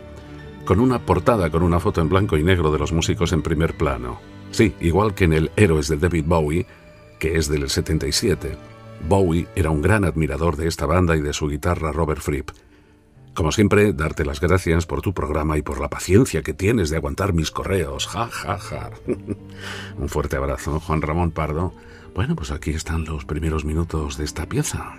con 0.66 0.80
una 0.80 1.00
portada 1.00 1.50
con 1.50 1.64
una 1.64 1.80
foto 1.80 2.02
en 2.02 2.10
blanco 2.10 2.38
y 2.38 2.44
negro 2.44 2.72
de 2.72 2.80
los 2.80 2.92
músicos 2.92 3.32
en 3.32 3.42
primer 3.42 3.76
plano. 3.78 4.20
Sí, 4.52 4.76
igual 4.80 5.14
que 5.14 5.26
en 5.26 5.34
el 5.34 5.52
Héroes 5.56 5.88
de 5.88 5.98
David 5.98 6.26
Bowie, 6.26 6.66
que 7.20 7.38
es 7.38 7.48
del 7.48 7.70
77. 7.70 8.58
Bowie 9.08 9.48
era 9.56 9.70
un 9.70 9.82
gran 9.82 10.04
admirador 10.04 10.58
de 10.58 10.68
esta 10.68 10.86
banda 10.86 11.16
y 11.16 11.22
de 11.22 11.34
su 11.34 11.48
guitarra 11.48 11.92
Robert 11.92 12.22
Fripp. 12.22 12.50
Como 13.34 13.52
siempre, 13.52 13.94
darte 13.94 14.26
las 14.26 14.40
gracias 14.40 14.88
por 14.88 15.02
tu 15.02 15.14
programa 15.14 15.58
y 15.58 15.62
por 15.62 15.80
la 15.80 15.90
paciencia 15.90 16.42
que 16.42 16.56
tienes 16.56 16.90
de 16.90 16.98
aguantar 16.98 17.34
mis 17.34 17.52
correos. 17.52 18.08
Ja, 18.08 18.28
ja, 18.32 18.58
ja. 18.58 18.90
un 19.98 20.10
fuerte 20.10 20.38
abrazo, 20.38 20.80
Juan 20.80 21.04
Ramón 21.04 21.32
Pardo. 21.32 21.74
Bueno, 22.16 22.36
pues 22.36 22.50
aquí 22.50 22.72
están 22.72 23.06
los 23.06 23.26
primeros 23.26 23.64
minutos 23.64 24.18
de 24.18 24.26
esta 24.26 24.48
pieza. 24.48 24.96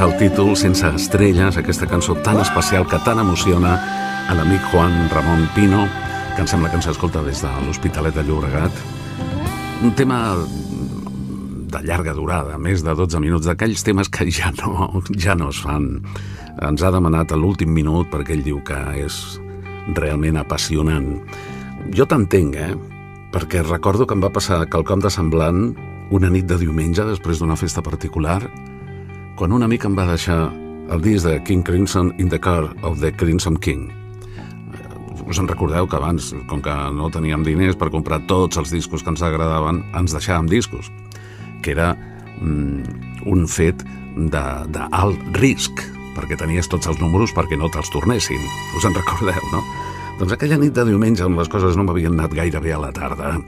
És 0.00 0.06
el 0.06 0.16
títol, 0.16 0.54
sense 0.56 0.88
estrelles, 0.96 1.58
aquesta 1.60 1.84
cançó 1.84 2.14
tan 2.24 2.38
especial 2.40 2.86
que 2.88 2.96
tan 3.04 3.18
emociona 3.20 3.74
a 4.30 4.36
l'amic 4.38 4.62
Juan 4.70 4.94
Ramon 5.12 5.42
Pino, 5.52 5.82
que 6.32 6.40
em 6.40 6.48
sembla 6.48 6.70
que 6.70 6.78
ens 6.78 6.88
escolta 6.88 7.20
des 7.20 7.42
de 7.44 7.50
l'Hospitalet 7.66 8.16
de 8.16 8.24
Llobregat. 8.24 8.72
Un 9.84 9.92
tema 9.92 10.38
de 10.40 11.82
llarga 11.84 12.14
durada, 12.16 12.56
més 12.56 12.80
de 12.80 12.94
12 12.96 13.20
minuts, 13.20 13.44
d'aquells 13.44 13.84
temes 13.84 14.08
que 14.08 14.24
ja 14.32 14.54
no, 14.62 15.02
ja 15.20 15.36
no 15.36 15.50
es 15.52 15.60
fan. 15.60 15.90
Ens 16.56 16.80
ha 16.80 16.94
demanat 16.96 17.36
a 17.36 17.36
l'últim 17.36 17.68
minut 17.68 18.08
perquè 18.08 18.38
ell 18.38 18.46
diu 18.46 18.64
que 18.64 18.80
és 19.04 19.20
realment 20.00 20.40
apassionant. 20.40 21.12
Jo 21.92 22.08
t'entenc, 22.08 22.56
eh? 22.56 22.72
Perquè 23.36 23.66
recordo 23.68 24.08
que 24.08 24.16
em 24.16 24.24
va 24.24 24.32
passar 24.32 24.64
quelcom 24.64 25.04
de 25.04 25.12
semblant 25.12 25.74
una 26.08 26.32
nit 26.32 26.48
de 26.48 26.56
diumenge 26.56 27.04
després 27.04 27.44
d'una 27.44 27.60
festa 27.60 27.84
particular 27.84 28.40
quan 29.40 29.54
un 29.56 29.62
amic 29.64 29.86
em 29.88 29.94
va 29.96 30.04
deixar 30.04 30.50
el 30.92 31.00
disc 31.00 31.24
de 31.24 31.38
King 31.48 31.62
Crimson 31.64 32.10
in 32.20 32.28
the 32.28 32.36
Car 32.36 32.66
of 32.84 32.98
the 33.00 33.08
Crimson 33.08 33.54
King. 33.56 33.86
Us 35.24 35.38
en 35.40 35.46
recordeu 35.48 35.86
que 35.88 35.96
abans, 35.96 36.34
com 36.50 36.60
que 36.60 36.74
no 36.92 37.08
teníem 37.08 37.46
diners 37.46 37.78
per 37.80 37.88
comprar 37.88 38.18
tots 38.28 38.60
els 38.60 38.68
discos 38.68 39.00
que 39.00 39.08
ens 39.08 39.22
agradaven, 39.24 39.78
ens 39.96 40.12
deixàvem 40.12 40.50
discos, 40.50 40.90
que 41.64 41.72
era 41.72 41.94
mm, 41.94 43.22
un 43.32 43.46
fet 43.48 43.80
d'alt 44.28 45.24
risc, 45.38 45.80
perquè 46.18 46.36
tenies 46.36 46.68
tots 46.68 46.90
els 46.92 47.00
números 47.00 47.32
perquè 47.32 47.56
no 47.56 47.72
te'ls 47.72 47.94
tornessin. 47.96 48.44
Us 48.76 48.84
en 48.84 48.98
recordeu, 48.98 49.40
no? 49.54 49.64
Doncs 50.20 50.36
aquella 50.36 50.60
nit 50.60 50.76
de 50.76 50.84
diumenge, 50.90 51.24
on 51.24 51.40
les 51.40 51.48
coses 51.48 51.80
no 51.80 51.88
m'havien 51.88 52.12
anat 52.18 52.36
gaire 52.36 52.60
bé 52.60 52.76
a 52.76 52.82
la 52.84 52.92
tarda, 52.92 53.38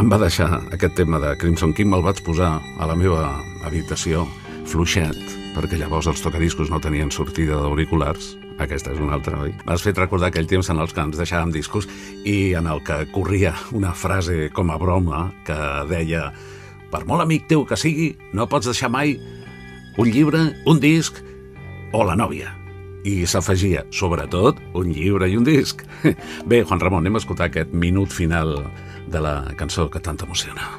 em 0.00 0.08
va 0.08 0.22
deixar 0.24 0.48
aquest 0.72 0.96
tema 0.96 1.20
de 1.20 1.36
Crimson 1.36 1.76
King, 1.76 1.92
me'l 1.92 2.08
vaig 2.08 2.24
posar 2.24 2.54
a 2.56 2.88
la 2.88 2.96
meva 2.96 3.34
habitació, 3.68 4.24
fluixet, 4.64 5.41
perquè 5.52 5.78
llavors 5.80 6.08
els 6.10 6.22
tocadiscos 6.24 6.70
no 6.72 6.80
tenien 6.80 7.10
sortida 7.12 7.58
d'auriculars. 7.60 8.36
Aquesta 8.62 8.92
és 8.92 9.00
una 9.02 9.16
altra, 9.16 9.40
oi? 9.44 9.52
M'has 9.66 9.84
fet 9.84 9.98
recordar 9.98 10.30
aquell 10.30 10.48
temps 10.48 10.68
en 10.72 10.80
els 10.80 10.94
que 10.94 11.02
ens 11.04 11.18
deixàvem 11.18 11.52
discos 11.52 11.88
i 12.28 12.54
en 12.58 12.68
el 12.70 12.82
que 12.86 13.02
corria 13.12 13.54
una 13.76 13.92
frase 13.96 14.48
com 14.54 14.70
a 14.70 14.78
broma 14.80 15.26
que 15.46 15.58
deia 15.90 16.30
per 16.92 17.04
molt 17.08 17.24
amic 17.24 17.48
teu 17.48 17.64
que 17.68 17.78
sigui, 17.80 18.12
no 18.36 18.48
pots 18.48 18.68
deixar 18.68 18.90
mai 18.92 19.16
un 19.96 20.08
llibre, 20.08 20.44
un 20.68 20.80
disc 20.80 21.20
o 21.92 22.04
la 22.04 22.16
nòvia. 22.16 22.52
I 23.08 23.26
s'afegia, 23.26 23.82
sobretot, 23.90 24.60
un 24.78 24.92
llibre 24.94 25.26
i 25.28 25.36
un 25.36 25.44
disc. 25.48 25.82
Bé, 26.50 26.62
Juan 26.62 26.80
Ramon, 26.80 27.02
anem 27.02 27.18
a 27.18 27.24
escoltar 27.24 27.50
aquest 27.50 27.74
minut 27.74 28.14
final 28.14 28.54
de 29.10 29.20
la 29.24 29.36
cançó 29.58 29.88
que 29.90 30.00
tant 30.00 30.20
emociona. 30.22 30.70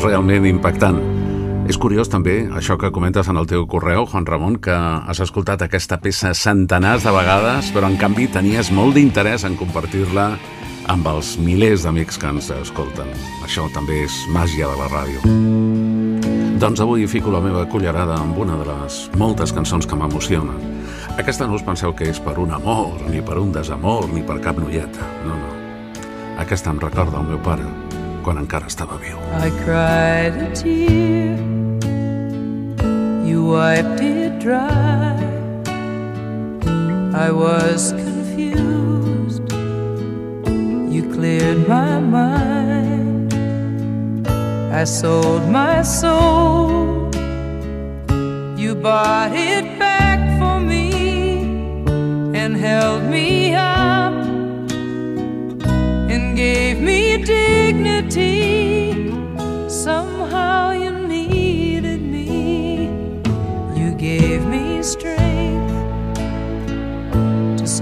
És 0.00 0.06
realment 0.06 0.46
impactant. 0.48 0.96
És 1.68 1.76
curiós 1.76 2.08
també 2.08 2.46
això 2.56 2.78
que 2.80 2.88
comentes 2.94 3.28
en 3.28 3.36
el 3.36 3.46
teu 3.46 3.66
correu, 3.68 4.06
Juan 4.08 4.24
Ramon, 4.24 4.56
que 4.62 4.72
has 4.72 5.20
escoltat 5.20 5.60
aquesta 5.60 5.98
peça 6.00 6.30
centenars 6.32 7.04
de 7.04 7.12
vegades, 7.12 7.68
però 7.74 7.90
en 7.90 7.98
canvi 8.00 8.30
tenies 8.32 8.70
molt 8.72 8.96
d'interès 8.96 9.44
en 9.44 9.58
compartir-la 9.60 10.30
amb 10.88 11.10
els 11.10 11.34
milers 11.36 11.84
d'amics 11.84 12.16
que 12.16 12.30
ens 12.32 12.48
escolten. 12.54 13.12
Això 13.44 13.66
també 13.74 14.00
és 14.06 14.16
màgia 14.32 14.70
de 14.70 14.78
la 14.80 14.88
ràdio. 14.88 15.20
Doncs 16.64 16.80
avui 16.80 17.04
fico 17.06 17.34
la 17.34 17.44
meva 17.44 17.66
cullerada 17.68 18.16
amb 18.22 18.40
una 18.40 18.56
de 18.56 18.70
les 18.70 19.02
moltes 19.20 19.52
cançons 19.52 19.84
que 19.84 20.00
m'emocionen. 20.00 20.64
Aquesta 21.20 21.44
no 21.44 21.60
us 21.60 21.66
penseu 21.66 21.92
que 21.92 22.08
és 22.08 22.24
per 22.24 22.38
un 22.40 22.56
amor, 22.56 22.96
ni 23.10 23.20
per 23.20 23.36
un 23.36 23.52
desamor, 23.52 24.08
ni 24.08 24.24
per 24.24 24.40
cap 24.40 24.56
noieta. 24.56 25.12
No, 25.28 25.36
no. 25.36 25.54
Aquesta 26.40 26.72
em 26.72 26.80
recorda 26.80 27.20
el 27.20 27.28
meu 27.34 27.44
pare, 27.44 27.68
quan 28.30 28.44
encara 28.44 28.68
estava 28.70 28.96
viu. 29.02 29.18
I 29.42 29.50
cried 29.64 30.34
a 30.38 30.48
tear. 30.54 31.34
You 33.26 33.38
wiped 33.54 34.00
it 34.00 34.38
dry. 34.38 35.18
I 37.26 37.28
was 37.32 37.90
confused. 37.90 39.42
You 40.94 41.02
cleared 41.14 41.66
my 41.66 41.98
mind. 41.98 43.34
I 44.80 44.84
sold 44.84 45.50
my 45.50 45.82
soul. 45.82 47.10
You 48.56 48.76
bought 48.76 49.32
it 49.34 49.66
back 49.78 50.20
for 50.38 50.60
me 50.60 50.86
And 52.40 52.54
held 52.56 53.02
me 53.10 53.54
up 53.54 54.14
And 56.12 56.36
gave 56.36 56.78
me 56.80 56.99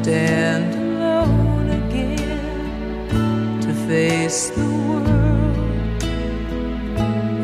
stand 0.09 0.73
alone 0.75 1.69
again, 1.81 3.61
to 3.61 3.73
face 3.87 4.49
the 4.49 4.65
world 4.89 6.03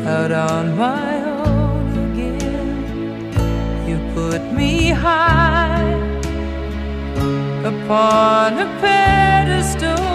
out 0.07 0.31
on 0.31 0.75
my 0.75 1.13
own 1.43 1.87
again. 2.07 3.87
You 3.87 3.97
put 4.15 4.41
me 4.51 4.89
high 4.89 5.93
upon 7.71 8.57
a 8.65 8.67
pedestal 8.81 10.07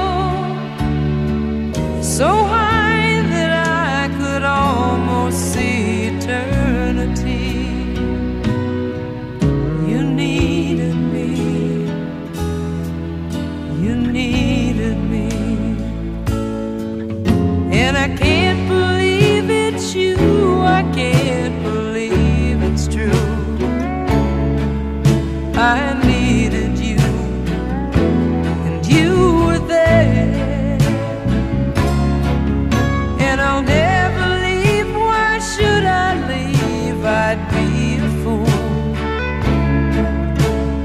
so 2.02 2.30
high 2.54 3.22
that 3.32 3.52
I 3.94 4.08
could 4.18 4.42
almost 4.42 5.38
see 5.52 6.06
eternity. 6.06 6.69
Needed 14.12 14.98
me, 14.98 15.28
and 17.72 17.96
I 17.96 18.08
can't 18.16 18.68
believe 18.68 19.48
it's 19.50 19.94
you. 19.94 20.16
I 20.62 20.82
can't 20.94 21.62
believe 21.62 22.62
it's 22.62 22.88
true. 22.88 23.12
I 25.54 25.94
needed 26.04 26.78
you, 26.78 26.98
and 28.66 28.86
you 28.86 29.44
were 29.46 29.58
there. 29.58 30.78
And 33.20 33.40
I'll 33.40 33.62
never 33.62 34.26
leave. 34.46 34.92
Why 34.94 35.38
should 35.38 35.84
I 35.84 36.10
leave? 36.28 37.04
I'd 37.04 37.40
be 37.54 37.96
a 38.08 38.10
fool. 38.22 38.46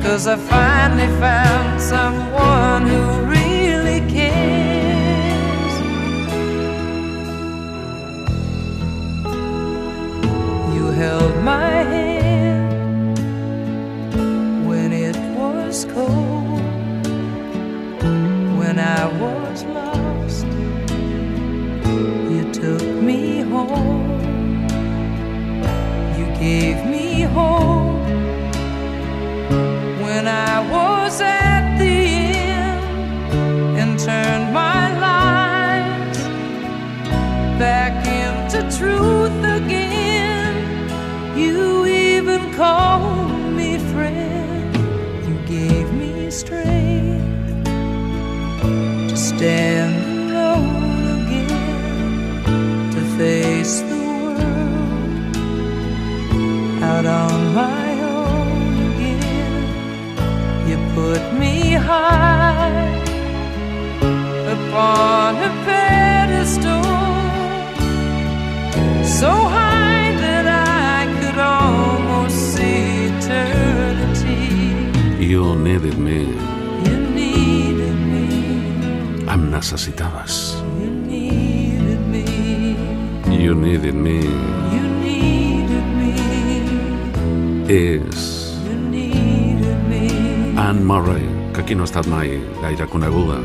Cause 0.04 0.28
I 0.28 0.38
finally 0.38 1.08
found 1.20 1.82
someone 1.82 2.88
who 2.88 3.15
I 18.86 19.08
was 19.08 19.35
aquí 91.66 91.74
no 91.74 91.82
ha 91.82 91.90
estat 91.90 92.06
mai 92.06 92.30
gaire 92.62 92.86
coneguda, 92.86 93.40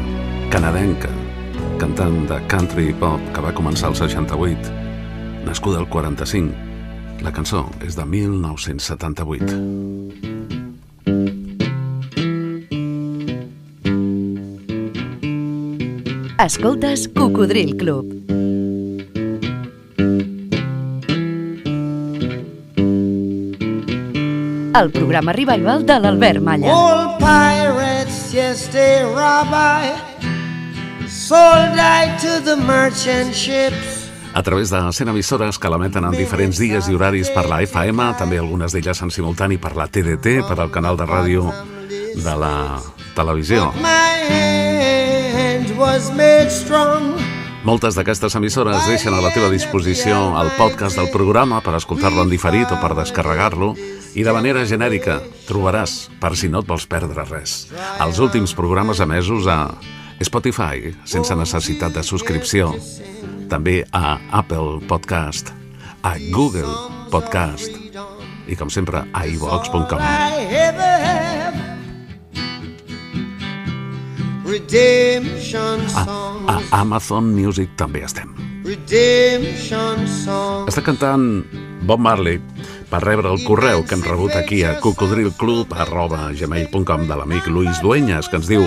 canadenca, 0.52 1.09
cantant 1.80 2.26
de 2.28 2.37
country 2.52 2.92
pop 3.00 3.16
que 3.33 3.40
va 3.40 3.48
començar 3.56 3.88
al 3.88 3.96
68, 3.96 4.68
nascuda 5.46 5.78
al 5.80 5.88
45. 5.88 6.52
La 7.24 7.33
cançó 7.33 7.64
és 7.80 7.96
de 7.96 8.04
1978. 8.04 9.56
Escoltes 16.44 17.09
Cocodril 17.16 17.72
Club. 17.80 18.04
El 24.76 24.92
programa 24.92 25.33
revival 25.33 25.88
de 25.88 25.98
l'Albert 26.04 26.44
Malla. 26.44 26.76
Old 26.76 27.10
pirates, 28.51 28.67
yes, 28.67 28.69
they 28.73 29.03
rob 29.05 29.49
I. 29.53 29.97
Sold 31.09 31.79
I 31.79 32.17
to 32.21 32.41
the 32.45 32.57
merchant 32.57 33.35
ships. 33.35 34.11
A 34.33 34.43
través 34.43 34.71
de 34.71 34.93
100 34.93 35.09
emissores 35.09 35.59
que 35.59 35.69
l'emeten 35.69 36.05
en 36.05 36.13
diferents 36.13 36.59
dies 36.59 36.89
i 36.89 36.95
horaris 36.95 37.31
per 37.35 37.49
la 37.49 37.63
FM, 37.63 38.15
també 38.19 38.39
algunes 38.39 38.73
d'elles 38.73 39.03
en 39.03 39.11
simultani 39.11 39.59
per 39.59 39.75
la 39.77 39.89
TDT, 39.89 40.47
per 40.47 40.61
al 40.61 40.71
canal 40.71 40.97
de 40.97 41.07
ràdio 41.07 41.51
de 42.15 42.37
la 42.39 42.79
televisió. 43.17 43.73
My 43.83 44.23
hand 44.31 45.77
was 45.77 46.13
made 46.15 46.51
strong. 46.51 47.30
Moltes 47.61 47.92
d'aquestes 47.92 48.33
emissores 48.38 48.87
deixen 48.88 49.12
a 49.12 49.20
la 49.20 49.31
teva 49.35 49.51
disposició 49.53 50.16
el 50.40 50.49
podcast 50.57 50.96
del 50.96 51.11
programa 51.12 51.59
per 51.61 51.75
escoltar-lo 51.77 52.25
en 52.25 52.31
diferit 52.33 52.73
o 52.73 52.79
per 52.81 52.94
descarregar-lo 52.96 53.75
i 54.16 54.25
de 54.25 54.33
manera 54.33 54.64
genèrica 54.64 55.18
trobaràs, 55.44 56.09
per 56.23 56.33
si 56.40 56.49
no 56.49 56.64
et 56.64 56.70
vols 56.70 56.88
perdre 56.88 57.27
res, 57.29 57.68
els 58.01 58.18
últims 58.18 58.57
programes 58.57 59.03
emesos 59.05 59.44
a 59.44 59.75
Spotify, 60.25 60.94
sense 61.05 61.37
necessitat 61.37 61.92
de 61.96 62.05
subscripció, 62.05 62.73
també 63.53 63.83
a 63.92 64.16
Apple 64.40 64.81
Podcast, 64.88 65.53
a 66.01 66.16
Google 66.33 66.73
Podcast 67.12 67.77
i, 68.49 68.57
com 68.57 68.73
sempre, 68.73 69.05
a 69.12 69.27
iVox.com. 69.29 71.10
A, 75.95 76.05
songs. 76.05 76.51
a 76.51 76.59
Amazon 76.81 77.31
Music 77.31 77.71
també 77.79 78.03
estem. 78.03 78.35
Està 80.67 80.83
cantant 80.83 81.47
Bob 81.87 82.03
Marley 82.03 82.43
per 82.91 82.99
rebre 83.05 83.31
el 83.31 83.45
correu 83.47 83.87
que 83.87 83.95
hem 83.95 84.03
rebut 84.03 84.35
aquí 84.35 84.67
a 84.67 84.83
cocodrilclub.gmail.com 84.83 87.07
de 87.07 87.15
l'amic 87.21 87.47
Luis 87.47 87.79
Dueñas, 87.79 88.27
que 88.27 88.43
ens 88.43 88.51
diu 88.51 88.67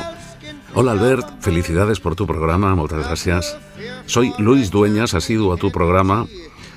Hola 0.74 0.96
Albert, 0.96 1.44
felicidades 1.44 2.00
por 2.00 2.16
tu 2.16 2.24
programa, 2.26 2.76
muchas 2.76 3.06
gracias. 3.06 3.58
Soy 4.06 4.34
Luis 4.40 4.72
Dueñas, 4.72 5.14
asiduo 5.14 5.52
a 5.52 5.58
tu 5.58 5.70
programa 5.70 6.28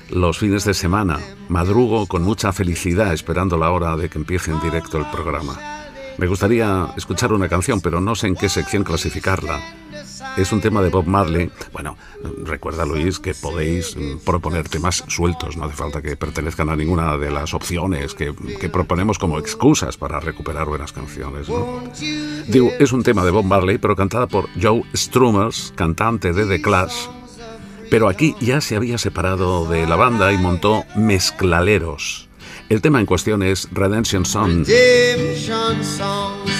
los 0.09 0.37
fines 0.37 0.65
de 0.65 0.73
semana. 0.73 1.17
Madrugo 1.47 2.07
con 2.07 2.23
mucha 2.23 2.51
felicidad 2.51 3.13
esperando 3.13 3.57
la 3.57 3.71
hora 3.71 3.95
de 3.95 4.09
que 4.09 4.19
empiece 4.19 4.51
en 4.51 4.59
directo 4.59 4.97
el 4.97 5.09
programa. 5.09 5.86
Me 6.17 6.27
gustaría 6.27 6.87
escuchar 6.97 7.31
una 7.31 7.47
canción, 7.47 7.79
pero 7.79 8.01
no 8.01 8.15
sé 8.15 8.27
en 8.27 8.35
qué 8.35 8.49
sección 8.49 8.83
clasificarla. 8.83 9.61
Es 10.35 10.51
un 10.51 10.61
tema 10.61 10.81
de 10.81 10.89
Bob 10.89 11.05
Marley. 11.05 11.51
Bueno, 11.71 11.95
recuerda 12.43 12.85
Luis 12.85 13.19
que 13.19 13.33
podéis 13.33 13.95
mm, 13.95 14.25
proponer 14.25 14.67
temas 14.67 15.03
sueltos, 15.07 15.57
no 15.57 15.65
hace 15.65 15.75
falta 15.75 16.01
que 16.01 16.15
pertenezcan 16.15 16.69
a 16.69 16.75
ninguna 16.75 17.17
de 17.17 17.31
las 17.31 17.53
opciones 17.53 18.13
que, 18.13 18.33
proponemos 18.69 19.17
como 19.19 19.39
excusas 19.39 19.97
para 19.97 20.19
recuperar 20.19 20.67
buenas 20.67 20.91
canciones. 20.91 21.47
Digo, 22.47 22.71
es 22.79 22.91
un 22.91 23.03
tema 23.03 23.23
de 23.23 23.31
Bob 23.31 23.45
Marley, 23.45 23.77
pero 23.77 23.95
cantada 23.95 24.27
por 24.27 24.47
Joe 24.61 24.83
Strumers, 24.95 25.73
cantante 25.75 26.33
de 26.33 26.45
The 26.45 26.61
Clash. 26.61 27.07
Pero 27.89 28.09
aquí 28.09 28.35
ya 28.41 28.59
se 28.59 28.75
había 28.75 28.97
separado 28.97 29.67
de 29.67 29.87
la 29.87 29.95
banda 29.95 30.31
y 30.33 30.37
montó 30.37 30.83
Mezclaleros. 30.95 32.26
El 32.69 32.81
tema 32.81 32.99
en 32.99 33.05
cuestión 33.05 33.43
es 33.43 33.69
Redemption 33.71 34.25
Song. 34.25 34.65
Redemption 34.67 35.81
songs. 35.85 36.51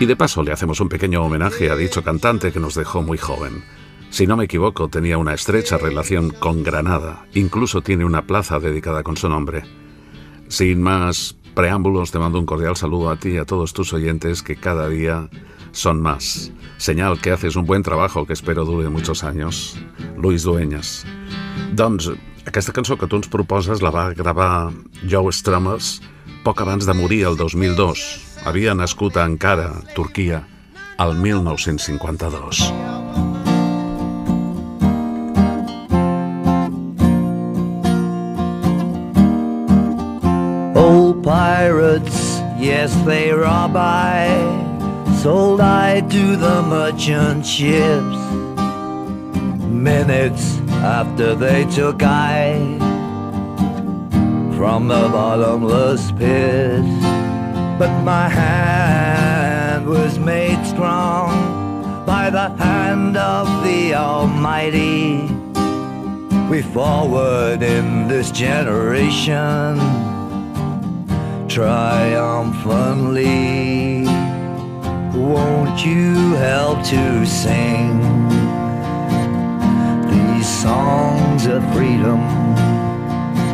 Y 0.00 0.06
de 0.06 0.16
paso 0.16 0.42
le 0.42 0.50
hacemos 0.50 0.80
un 0.80 0.88
pequeño 0.88 1.22
homenaje 1.22 1.70
a 1.70 1.76
dicho 1.76 2.02
cantante 2.02 2.50
que 2.50 2.58
nos 2.58 2.74
dejó 2.74 3.02
muy 3.02 3.18
joven. 3.18 3.62
Si 4.10 4.26
no 4.26 4.36
me 4.36 4.46
equivoco, 4.46 4.88
tenía 4.88 5.16
una 5.16 5.34
estrecha 5.34 5.78
relación 5.78 6.30
con 6.30 6.64
Granada, 6.64 7.24
incluso 7.34 7.82
tiene 7.82 8.04
una 8.04 8.26
plaza 8.26 8.58
dedicada 8.58 9.04
con 9.04 9.16
su 9.16 9.28
nombre. 9.28 9.62
Sin 10.48 10.82
más 10.82 11.36
preámbulos, 11.54 12.10
te 12.10 12.18
mando 12.18 12.40
un 12.40 12.46
cordial 12.46 12.74
saludo 12.74 13.08
a 13.08 13.16
ti 13.16 13.30
y 13.30 13.38
a 13.38 13.44
todos 13.44 13.72
tus 13.72 13.92
oyentes 13.92 14.42
que 14.42 14.56
cada 14.56 14.88
día 14.88 15.30
son 15.70 16.02
más. 16.02 16.50
Señal 16.78 17.20
que 17.20 17.30
haces 17.30 17.54
un 17.54 17.64
buen 17.64 17.84
trabajo 17.84 18.26
que 18.26 18.32
espero 18.32 18.64
dure 18.64 18.88
muchos 18.88 19.22
años. 19.22 19.76
Luis 20.16 20.42
Dueñas. 20.42 21.06
Doncs 21.74 22.10
aquesta 22.48 22.72
cançó 22.72 22.96
que 22.96 23.06
tu 23.06 23.18
ens 23.20 23.28
proposes 23.28 23.82
la 23.84 23.90
va 23.92 24.08
gravar 24.16 24.72
Joe 25.04 25.32
Strummers 25.36 25.98
poc 26.46 26.62
abans 26.64 26.86
de 26.88 26.94
morir 26.96 27.26
el 27.28 27.36
2002. 27.36 28.04
Havia 28.48 28.72
nascut 28.72 29.18
a 29.18 29.26
Ankara, 29.28 29.68
Turquia, 29.94 30.40
el 30.98 31.12
1952. 31.14 32.72
Old 40.74 41.22
pirates, 41.22 42.40
yes, 42.58 42.94
they 43.04 43.32
rob 43.32 43.76
I. 43.76 44.32
Sold 45.20 45.60
I 45.60 46.00
to 46.00 46.36
the 46.36 46.62
merchant 46.62 47.44
ships. 47.44 48.16
Minutes 49.68 50.57
after 50.82 51.34
they 51.34 51.64
took 51.64 52.02
I 52.02 52.76
from 54.56 54.88
the 54.88 55.08
bottomless 55.08 56.12
pit. 56.12 56.82
But 57.78 58.02
my 58.02 58.28
hand 58.28 59.86
was 59.86 60.18
made 60.18 60.64
strong 60.66 62.04
by 62.04 62.30
the 62.30 62.48
hand 62.56 63.16
of 63.16 63.64
the 63.64 63.94
Almighty. 63.94 65.28
We 66.48 66.62
forward 66.62 67.62
in 67.62 68.08
this 68.08 68.30
generation 68.30 69.78
triumphantly. 71.48 74.04
Won't 75.18 75.84
you 75.84 76.34
help 76.34 76.84
to 76.84 77.26
sing 77.26 78.37
songs 80.62 81.46
of 81.46 81.62
freedom? 81.72 82.20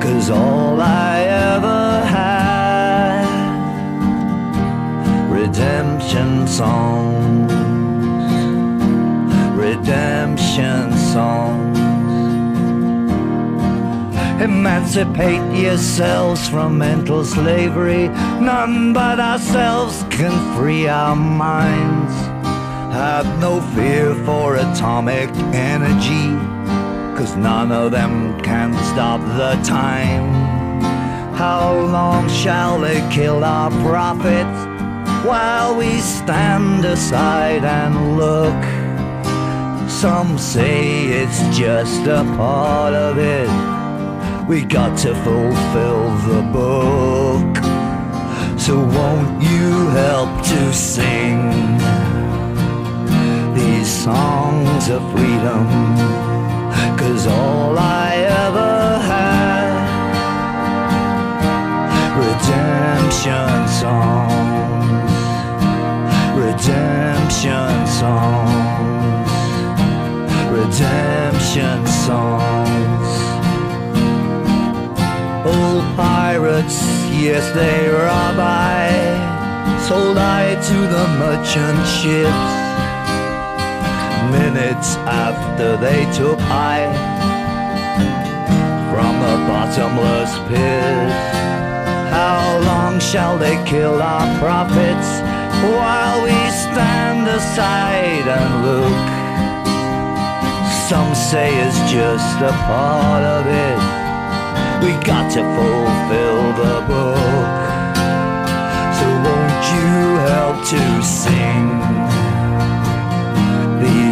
Cause 0.01 0.31
all 0.31 0.81
I 0.81 1.21
ever 1.53 2.01
had, 2.07 3.27
redemption 5.31 6.49
songs, 6.49 7.53
redemption 9.55 10.97
songs. 11.13 11.79
Emancipate 14.41 15.59
yourselves 15.59 16.49
from 16.49 16.79
mental 16.79 17.25
slavery. 17.25 18.09
None 18.41 18.93
but 18.95 19.21
ourselves 19.21 20.05
can 20.11 20.35
free 20.57 20.89
our 20.89 21.15
minds. 21.15 22.15
Have 22.93 23.27
no 23.41 23.61
fear 23.75 24.15
for 24.25 24.57
atomic 24.57 25.31
energy. 25.53 26.54
Cause 27.17 27.37
none 27.37 27.71
of 27.71 27.93
them 27.93 28.41
can 28.43 28.75
stop 28.93 29.21
the 29.39 29.55
time. 29.63 30.33
How 31.35 31.73
long 31.73 32.29
shall 32.29 32.81
they 32.81 33.01
kill 33.11 33.45
our 33.45 33.71
prophets 33.83 34.59
while 35.25 35.77
we 35.77 36.01
stand 36.01 36.85
aside 36.85 37.65
and 37.65 38.19
look? 38.19 38.63
Some 39.89 40.39
say 40.39 41.05
it's 41.07 41.39
just 41.57 42.05
a 42.07 42.25
part 42.37 42.95
of 42.95 43.17
it. 43.19 43.49
We 44.49 44.65
got 44.65 44.99
to 44.99 45.15
fulfill 45.15 46.11
the 46.29 46.43
book. 46.53 47.57
So 48.59 48.77
won't 48.77 49.41
you 49.41 49.89
help 49.91 50.45
to 50.47 50.73
sing 50.75 51.51
these 53.55 53.89
songs 53.89 54.89
of 54.91 55.01
freedom? 55.13 56.24
Cause 56.99 57.27
all 57.27 57.79
I 57.79 58.17
ever 58.47 58.99
had 59.11 59.75
Redemption 62.19 63.69
songs 63.81 65.15
Redemption 66.37 67.87
songs 67.87 68.85
Redemption 70.51 71.87
songs. 71.87 73.09
Old 75.47 75.85
pirates, 75.97 76.81
yes 77.13 77.45
they 77.55 77.89
rob 77.89 78.39
I 78.39 78.89
Sold 79.87 80.17
I 80.17 80.55
to 80.55 80.79
the 80.95 81.07
merchant 81.19 81.87
ships 81.87 82.64
Minutes 84.55 84.95
after 85.11 85.77
they 85.77 86.05
took 86.13 86.39
I 86.43 86.87
From 88.93 89.17
a 89.17 89.37
bottomless 89.49 90.31
pit. 90.47 91.11
How 92.15 92.61
long 92.61 93.01
shall 93.01 93.37
they 93.37 93.57
kill 93.65 94.01
our 94.01 94.39
prophets 94.39 95.09
While 95.75 96.23
we 96.23 96.39
stand 96.55 97.27
aside 97.27 98.27
and 98.39 98.53
look? 98.65 99.07
Some 100.89 101.13
say 101.17 101.51
it's 101.67 101.81
just 101.91 102.39
a 102.41 102.55
part 102.71 103.25
of 103.25 103.47
it. 103.49 103.79
We 104.85 104.93
got 105.03 105.33
to 105.33 105.43
fulfill 105.57 106.43
the 106.63 106.77
book. 106.87 107.59
So 108.99 109.07
won't 109.27 109.65
you 109.75 109.91
help 110.31 110.57
to 110.69 111.03
sing 111.03 111.84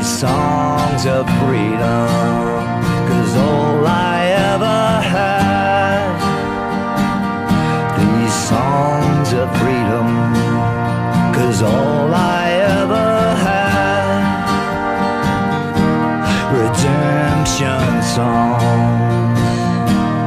these 0.02 0.18
songs 0.18 1.06
of 1.06 1.26
freedom? 1.38 2.08
Cause 3.08 3.36
all 3.36 3.86
I 3.86 4.26
ever 4.52 5.00
had, 5.14 6.10
these 8.00 8.34
songs 8.50 9.32
of 9.32 9.48
freedom. 9.60 10.08
Cause 11.32 11.62
all 11.62 12.12
I 12.12 12.50
ever 12.80 13.10
had, 13.46 14.42
redemption 16.58 18.02
songs 18.02 19.38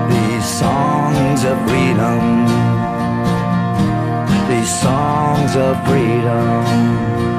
these 0.09 0.47
songs 0.61 1.43
of 1.43 1.57
freedom. 1.67 2.47
These 4.47 4.71
songs 4.79 5.55
of 5.57 5.75
freedom. 5.85 7.34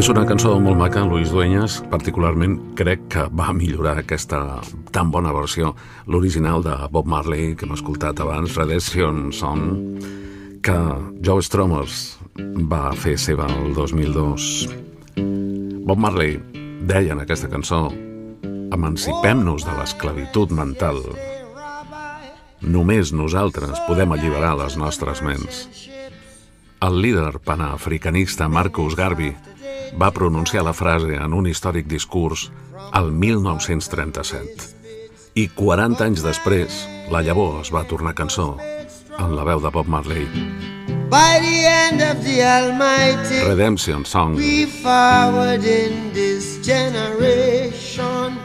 És 0.00 0.08
una 0.08 0.22
cançó 0.24 0.54
molt 0.56 0.78
maca, 0.80 1.02
Luis 1.04 1.28
Dueñas. 1.28 1.74
Particularment 1.92 2.54
crec 2.72 3.02
que 3.12 3.26
va 3.36 3.50
millorar 3.52 3.98
aquesta 4.00 4.38
tan 4.94 5.10
bona 5.12 5.28
versió, 5.36 5.74
l'original 6.08 6.64
de 6.64 6.72
Bob 6.88 7.04
Marley, 7.04 7.50
que 7.52 7.66
hem 7.66 7.74
escoltat 7.74 8.22
abans, 8.24 8.54
Redemption 8.56 9.28
Song, 9.36 9.98
que 10.64 10.78
Joe 11.20 11.44
Stromers 11.44 11.98
va 12.72 12.94
fer 12.96 13.18
seva 13.20 13.50
el 13.58 13.76
2002. 13.76 14.48
Bob 15.84 16.00
Marley 16.00 16.40
deia 16.88 17.12
en 17.12 17.20
aquesta 17.20 17.52
cançó 17.52 17.82
emancipem-nos 18.72 19.68
de 19.68 19.76
l'esclavitud 19.82 20.56
mental. 20.56 21.04
Només 22.64 23.12
nosaltres 23.12 23.84
podem 23.84 24.16
alliberar 24.16 24.56
les 24.64 24.80
nostres 24.80 25.20
ments. 25.20 25.62
El 26.80 27.02
líder 27.04 27.34
panafricanista 27.44 28.48
Marcus 28.48 28.96
Garvey 28.96 29.36
va 29.98 30.10
pronunciar 30.10 30.64
la 30.64 30.72
frase 30.72 31.16
en 31.16 31.32
un 31.34 31.46
històric 31.46 31.86
discurs 31.86 32.50
al 32.92 33.12
1937. 33.12 34.46
I 35.34 35.48
40 35.54 36.04
anys 36.04 36.22
després, 36.26 36.88
la 37.10 37.22
llavor 37.22 37.60
es 37.62 37.72
va 37.74 37.84
tornar 37.88 38.14
cançó 38.18 38.56
en 39.18 39.36
la 39.36 39.44
veu 39.44 39.60
de 39.62 39.70
Bob 39.70 39.86
Marley. 39.86 40.26
By 41.10 41.40
the 41.42 41.66
end 41.66 42.02
of 42.02 42.24
the 42.24 42.42
Almighty, 42.42 43.44
Redemption 43.46 44.04
Song. 44.04 44.36
we 44.36 44.66
forward 44.66 45.64
in 45.64 46.12
this 46.12 46.58
generation 46.62 48.38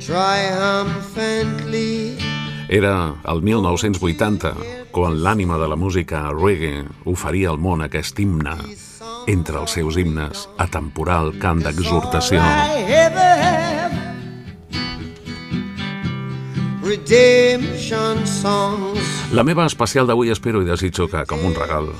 triumphantly. 0.00 2.18
Era 2.68 3.14
el 3.24 3.40
1980, 3.40 4.52
quan 4.92 5.22
l'ànima 5.24 5.56
de 5.56 5.68
la 5.68 5.76
música 5.76 6.30
reggae 6.32 6.84
oferia 7.08 7.48
al 7.48 7.58
món 7.58 7.80
aquest 7.80 8.18
himne 8.20 8.56
entre 9.28 9.60
els 9.60 9.74
seus 9.76 9.98
himnes 10.00 10.46
atemporal 10.56 11.34
cant 11.42 11.60
d'exhortació. 11.60 12.40
La 19.36 19.44
meva 19.44 19.66
especial 19.68 20.08
d'avui 20.08 20.32
espero 20.32 20.62
i 20.64 20.68
desitjo 20.68 21.10
que, 21.12 21.26
com 21.28 21.44
un 21.44 21.52
regal, 21.58 21.90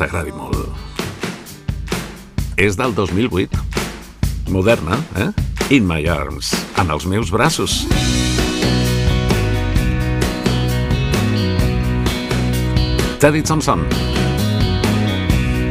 t'agradi 0.00 0.32
molt. 0.32 0.64
És 2.56 2.80
del 2.80 2.96
2008. 2.96 3.60
Moderna, 4.48 4.96
eh? 5.20 5.28
In 5.76 5.84
my 5.84 6.08
arms, 6.08 6.54
en 6.80 6.88
els 6.88 7.04
meus 7.04 7.30
braços. 7.30 7.82
Teddy 13.20 13.42
Thompson. 13.42 13.84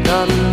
Not 0.08 0.47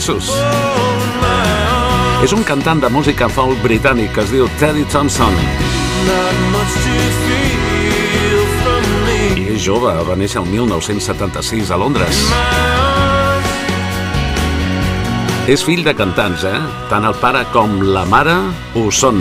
braços. 0.00 0.30
És 2.24 2.32
un 2.32 2.42
cantant 2.44 2.80
de 2.80 2.88
música 2.88 3.28
folk 3.28 3.60
britànic 3.60 4.14
que 4.14 4.22
es 4.24 4.32
diu 4.32 4.48
Teddy 4.60 4.86
Thompson. 4.88 5.34
I 9.36 9.44
és 9.52 9.60
jove, 9.60 9.92
va 10.08 10.16
néixer 10.16 10.40
el 10.40 10.48
1976 10.48 11.72
a 11.72 11.76
Londres. 11.80 12.22
És 15.50 15.64
fill 15.66 15.84
de 15.84 15.92
cantants, 15.96 16.44
eh? 16.48 16.56
Tant 16.88 17.04
el 17.04 17.16
pare 17.20 17.44
com 17.52 17.80
la 17.92 18.06
mare 18.08 18.36
ho 18.76 18.88
són. 18.90 19.20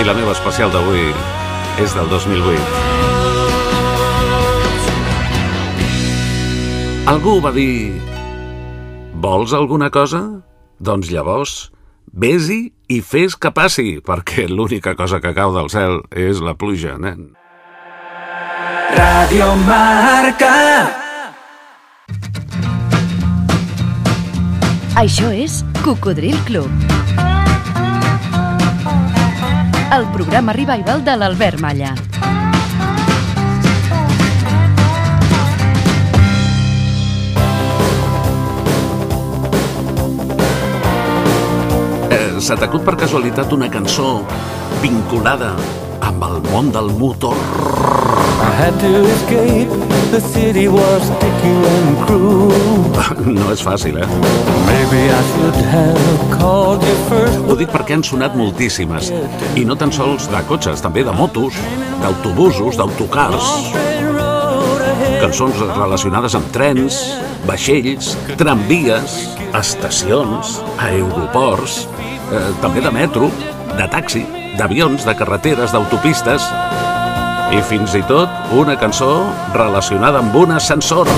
I 0.00 0.08
la 0.08 0.16
meva 0.16 0.32
especial 0.32 0.72
d'avui 0.72 1.10
és 1.82 1.92
del 1.92 2.08
2008. 2.08 3.11
Algú 7.10 7.40
va 7.42 7.50
dir... 7.50 7.98
Vols 9.22 9.52
alguna 9.52 9.88
cosa? 9.90 10.20
Doncs 10.78 11.10
llavors, 11.10 11.72
vés-hi 12.14 12.72
i 12.94 13.00
fes 13.02 13.34
que 13.34 13.50
passi, 13.54 13.98
perquè 14.06 14.46
l'única 14.46 14.94
cosa 14.98 15.18
que 15.22 15.34
cau 15.34 15.50
del 15.54 15.70
cel 15.72 15.98
és 16.14 16.38
la 16.42 16.54
pluja, 16.54 16.94
nen. 17.02 17.32
Radio 18.94 19.50
Marca. 19.66 20.54
Això 25.02 25.32
és 25.34 25.62
Cocodril 25.82 26.38
Club. 26.46 26.70
El 29.92 30.06
programa 30.14 30.54
revival 30.54 31.02
de 31.04 31.18
l'Albert 31.18 31.58
Malla. 31.60 31.96
Se 42.42 42.56
t'acut 42.58 42.82
per 42.82 42.96
casualitat 42.98 43.52
una 43.54 43.68
cançó 43.70 44.24
vinculada 44.82 45.52
amb 46.02 46.24
el 46.26 46.40
món 46.48 46.72
del 46.74 46.88
motor? 46.98 47.38
I 47.38 48.48
had 48.58 48.74
to 48.82 48.90
escape. 49.12 49.70
The 50.10 50.18
city 50.20 50.64
was 50.66 51.06
sticky 51.06 51.52
and 51.70 52.00
cruel. 52.02 53.30
No 53.38 53.52
és 53.54 53.62
fàcil, 53.62 54.00
eh? 54.02 54.08
Maybe 54.66 55.04
I 55.06 55.22
should 55.30 55.60
have 55.70 56.26
called 56.34 56.82
you 56.82 56.98
first. 57.06 57.38
Ho 57.46 57.54
dic 57.62 57.70
perquè 57.70 57.94
han 57.94 58.02
sonat 58.02 58.34
moltíssimes. 58.34 59.12
I 59.54 59.62
no 59.68 59.78
tan 59.78 59.94
sols 59.94 60.26
de 60.32 60.42
cotxes, 60.50 60.82
també 60.82 61.06
de 61.06 61.14
motos, 61.14 61.62
d'autobusos, 62.02 62.74
d'autocars. 62.80 63.54
Cançons 65.22 65.62
relacionades 65.78 66.34
amb 66.34 66.50
trens, 66.50 67.04
vaixells, 67.46 68.16
tramvies, 68.34 69.20
estacions, 69.54 70.58
aeroports, 70.82 71.84
eh, 72.32 72.52
també 72.62 72.80
de 72.80 72.92
metro, 72.94 73.30
de 73.76 73.88
taxi, 73.92 74.24
d'avions, 74.58 75.04
de 75.06 75.14
carreteres, 75.16 75.72
d'autopistes 75.72 76.48
i 77.52 77.60
fins 77.68 77.92
i 77.98 78.02
tot 78.08 78.52
una 78.56 78.78
cançó 78.80 79.10
relacionada 79.54 80.22
amb 80.22 80.36
un 80.40 80.54
ascensor. 80.56 81.10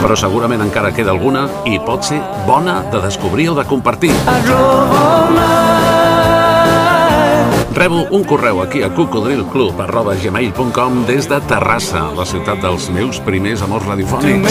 Però 0.00 0.16
segurament 0.16 0.62
encara 0.62 0.94
queda 0.94 1.12
alguna 1.12 1.46
i 1.66 1.80
pot 1.82 2.06
ser 2.06 2.22
bona 2.46 2.80
de 2.92 3.04
descobrir 3.04 3.50
o 3.52 3.58
de 3.58 3.66
compartir. 3.68 4.14
I 4.14 4.42
drove 4.46 5.00
all 5.04 5.32
night. 5.34 5.65
Rebo 7.76 8.08
un 8.10 8.24
correu 8.24 8.62
aquí 8.62 8.80
a 8.80 8.88
cocodrilclub.gmail.com 8.88 11.04
des 11.04 11.28
de 11.28 11.36
Terrassa, 11.44 12.08
la 12.16 12.24
ciutat 12.24 12.56
dels 12.64 12.88
meus 12.88 13.20
primers 13.20 13.60
amors 13.66 13.84
radiofònics 13.84 14.48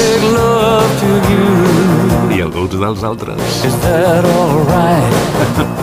i 2.36 2.42
alguns 2.46 2.76
dels 2.78 3.02
altres. 3.02 3.42
Alright? 3.90 5.66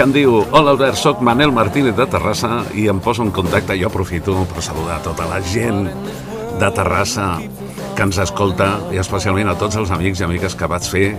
Que 0.00 0.06
em 0.06 0.12
diu, 0.14 0.38
hola 0.56 0.70
Albert, 0.72 0.96
soc 0.96 1.18
Manel 1.20 1.50
Martínez 1.52 1.92
de 1.92 2.06
Terrassa 2.08 2.62
i 2.72 2.86
em 2.88 2.96
poso 3.04 3.20
en 3.20 3.28
contacte, 3.36 3.76
jo 3.76 3.90
aprofito 3.90 4.32
per 4.48 4.62
saludar 4.64 4.96
tota 5.04 5.26
la 5.28 5.42
gent 5.44 5.90
de 6.56 6.70
Terrassa 6.72 7.36
que 7.92 8.06
ens 8.06 8.16
escolta 8.24 8.78
i 8.94 8.96
especialment 9.02 9.50
a 9.52 9.58
tots 9.60 9.76
els 9.76 9.92
amics 9.92 10.22
i 10.22 10.24
amigues 10.24 10.56
que 10.56 10.70
vaig 10.72 10.88
fer 10.88 11.10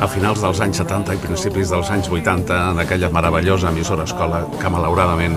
a 0.00 0.08
finals 0.08 0.40
dels 0.40 0.60
anys 0.64 0.80
70 0.80 1.14
i 1.14 1.20
principis 1.20 1.70
dels 1.72 1.90
anys 1.92 2.08
80 2.08 2.56
en 2.72 2.78
aquella 2.80 3.10
meravellosa 3.12 3.68
emissora 3.68 4.06
escola 4.08 4.46
que 4.56 4.72
malauradament 4.72 5.36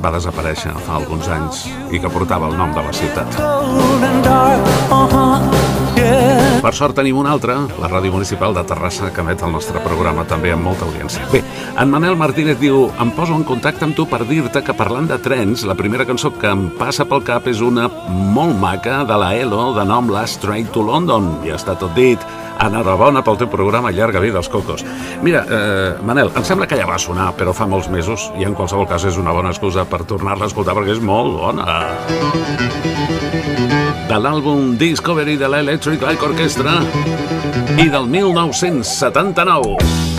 va 0.00 0.12
desaparèixer 0.14 0.72
fa 0.86 0.96
alguns 0.96 1.28
anys 1.34 1.66
i 1.92 2.00
que 2.00 2.10
portava 2.12 2.48
el 2.48 2.56
nom 2.56 2.72
de 2.72 2.84
la 2.86 2.92
ciutat. 2.94 3.36
Per 6.62 6.72
sort 6.74 6.96
tenim 6.98 7.18
una 7.18 7.32
altra, 7.34 7.58
la 7.82 7.90
Ràdio 7.90 8.14
Municipal 8.14 8.54
de 8.54 8.64
Terrassa, 8.66 9.10
que 9.14 9.22
emet 9.22 9.42
el 9.44 9.52
nostre 9.52 9.82
programa 9.84 10.24
també 10.30 10.54
amb 10.54 10.64
molta 10.70 10.86
audiència. 10.86 11.26
Bé, 11.32 11.42
en 11.76 11.90
Manel 11.90 12.16
Martínez 12.18 12.58
diu 12.62 12.88
em 13.02 13.12
poso 13.14 13.36
en 13.36 13.44
contacte 13.46 13.84
amb 13.86 13.98
tu 13.98 14.06
per 14.08 14.24
dir-te 14.26 14.62
que 14.64 14.76
parlant 14.78 15.10
de 15.10 15.18
trens, 15.22 15.66
la 15.68 15.76
primera 15.78 16.06
cançó 16.08 16.32
que 16.34 16.48
em 16.50 16.68
passa 16.78 17.06
pel 17.08 17.26
cap 17.26 17.46
és 17.50 17.60
una 17.60 17.90
molt 18.08 18.56
maca 18.58 19.02
de 19.08 19.18
la 19.20 19.34
ELO 19.36 19.72
de 19.76 19.84
nom 19.86 20.10
Last 20.14 20.40
Train 20.44 20.70
to 20.72 20.86
London. 20.86 21.34
Ja 21.46 21.58
està 21.58 21.76
tot 21.78 21.94
dit. 21.98 22.22
Enhorabona 22.58 23.22
pel 23.22 23.38
teu 23.38 23.48
programa 23.50 23.92
Llarga 23.94 24.20
vida 24.20 24.38
als 24.38 24.48
cocos. 24.50 24.84
Mira, 25.22 25.44
eh, 25.48 25.94
Manel, 26.02 26.32
em 26.34 26.44
sembla 26.44 26.66
que 26.66 26.78
ja 26.78 26.86
va 26.86 26.98
sonar, 26.98 27.30
però 27.38 27.54
fa 27.54 27.66
molts 27.66 27.88
mesos, 27.88 28.32
i 28.38 28.44
en 28.44 28.56
qualsevol 28.58 28.88
cas 28.88 29.04
és 29.04 29.16
una 29.16 29.32
bona 29.32 29.52
excusa 29.54 29.84
per 29.84 30.02
tornar-la 30.04 30.48
a 30.48 30.50
escoltar 30.50 30.74
perquè 30.74 30.96
és 30.96 31.00
molt 31.00 31.38
bona. 31.38 31.78
De 34.08 34.18
l'àlbum 34.18 34.76
Discovery 34.80 35.36
de 35.36 35.48
l'Electric 35.48 36.02
Light 36.02 36.22
Orchestra 36.22 36.80
i 37.78 37.88
del 37.88 38.10
1979. 38.10 40.17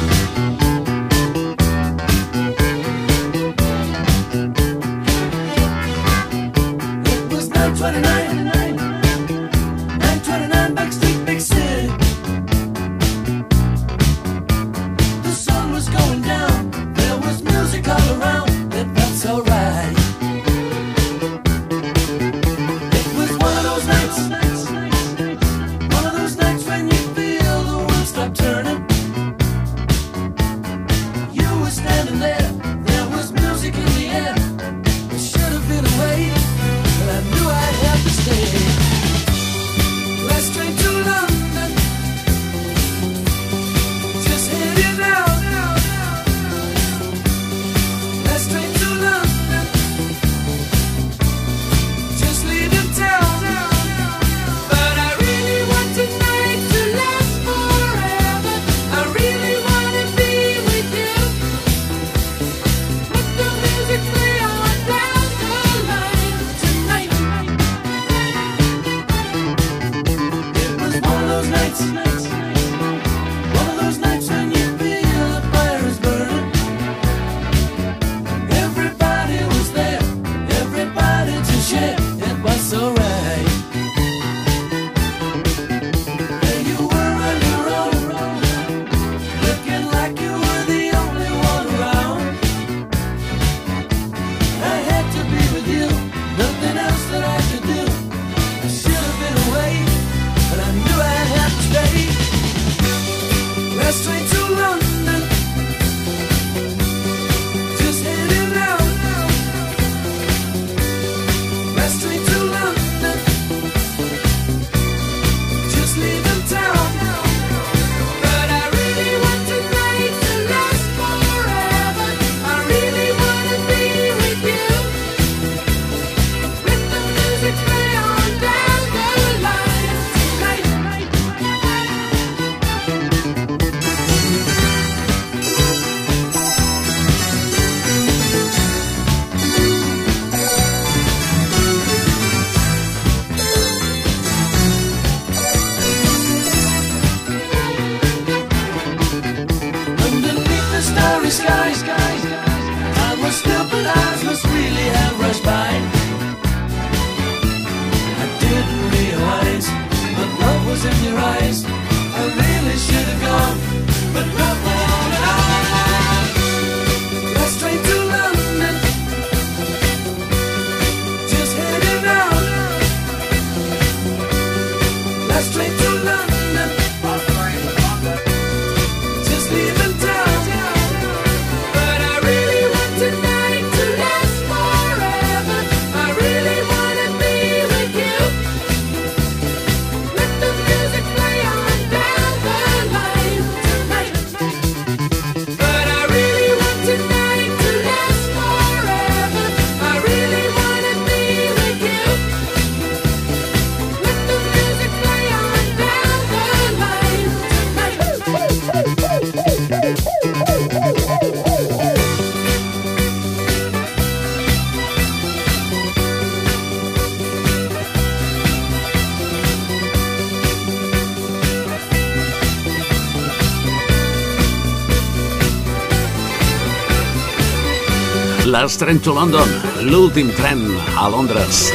Last 228.59 228.81
Train 228.81 228.99
to 228.99 229.13
London, 229.15 229.47
l'últim 229.87 230.33
tren 230.35 230.59
a 230.99 231.05
Londres. 231.07 231.69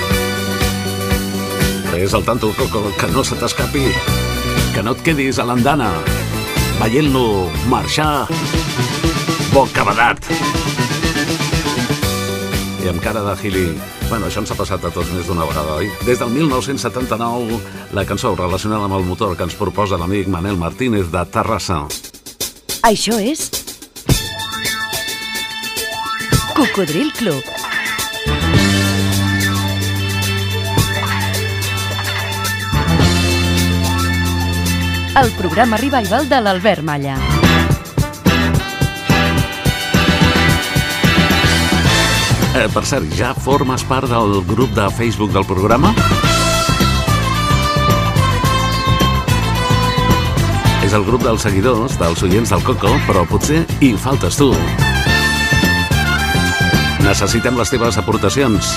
És 1.97 2.13
el 2.13 2.27
tanto, 2.27 2.51
Coco, 2.59 2.83
que 3.01 3.09
no 3.09 3.25
se 3.25 3.39
t'escapi, 3.41 3.87
que 4.75 4.85
no 4.85 4.93
et 4.93 5.01
quedis 5.07 5.41
a 5.41 5.47
l'andana, 5.49 5.89
veient-lo 6.83 7.49
marxar 7.73 8.27
bocabadat. 9.55 10.29
I 12.85 12.93
amb 12.93 13.01
cara 13.01 13.25
de 13.31 13.39
Gili... 13.41 13.67
Bueno, 14.11 14.29
això 14.29 14.45
ens 14.45 14.53
ha 14.53 14.61
passat 14.61 14.85
a 14.85 14.93
tots 14.93 15.09
més 15.17 15.25
d'una 15.25 15.49
vegada, 15.49 15.81
oi? 15.81 15.89
Des 16.05 16.21
del 16.21 16.37
1979, 16.37 17.63
la 17.97 18.05
cançó 18.05 18.37
relacionada 18.37 18.85
amb 18.93 19.01
el 19.01 19.09
motor 19.09 19.39
que 19.39 19.49
ens 19.49 19.57
proposa 19.57 19.97
l'amic 19.97 20.29
Manel 20.29 20.61
Martínez 20.61 21.09
de 21.09 21.25
Terrassa. 21.33 21.87
Això 22.85 23.17
és... 23.17 23.64
Cocodril 26.65 27.13
Club. 27.13 27.45
El 35.21 35.31
programa 35.33 35.77
revival 35.77 36.29
de 36.29 36.41
l'Albert 36.41 36.83
Malla. 36.83 37.19
Eh, 42.55 42.69
per 42.73 42.85
cert, 42.89 43.13
ja 43.19 43.35
formes 43.35 43.85
part 43.85 44.09
del 44.09 44.41
grup 44.49 44.73
de 44.73 44.89
Facebook 44.97 45.35
del 45.37 45.45
programa? 45.45 45.93
És 50.81 50.97
el 50.97 51.05
grup 51.05 51.29
dels 51.29 51.45
seguidors, 51.45 52.01
dels 52.01 52.25
oients 52.25 52.57
del 52.57 52.65
Coco, 52.65 52.97
però 53.05 53.29
potser 53.29 53.67
hi 53.81 53.93
faltes 54.01 54.41
tu. 54.41 54.55
Necessitem 57.05 57.59
les 57.61 57.69
teves 57.69 57.99
aportacions 58.01 58.71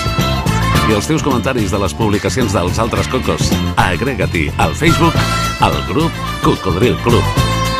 i 0.88 0.94
els 0.96 1.06
teus 1.08 1.22
comentaris 1.24 1.72
de 1.72 1.78
les 1.80 1.94
publicacions 1.96 2.52
dels 2.52 2.80
altres 2.82 3.08
Cocos. 3.08 3.48
Agrega-t'hi 3.80 4.50
al 4.60 4.74
Facebook 4.76 5.16
al 5.64 5.76
grup 5.88 6.12
Cocodril 6.44 6.96
Club. 7.06 7.24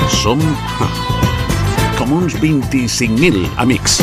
Som 0.08 0.40
com 2.00 2.16
uns 2.16 2.38
25.000 2.40 3.44
amics. 3.60 4.00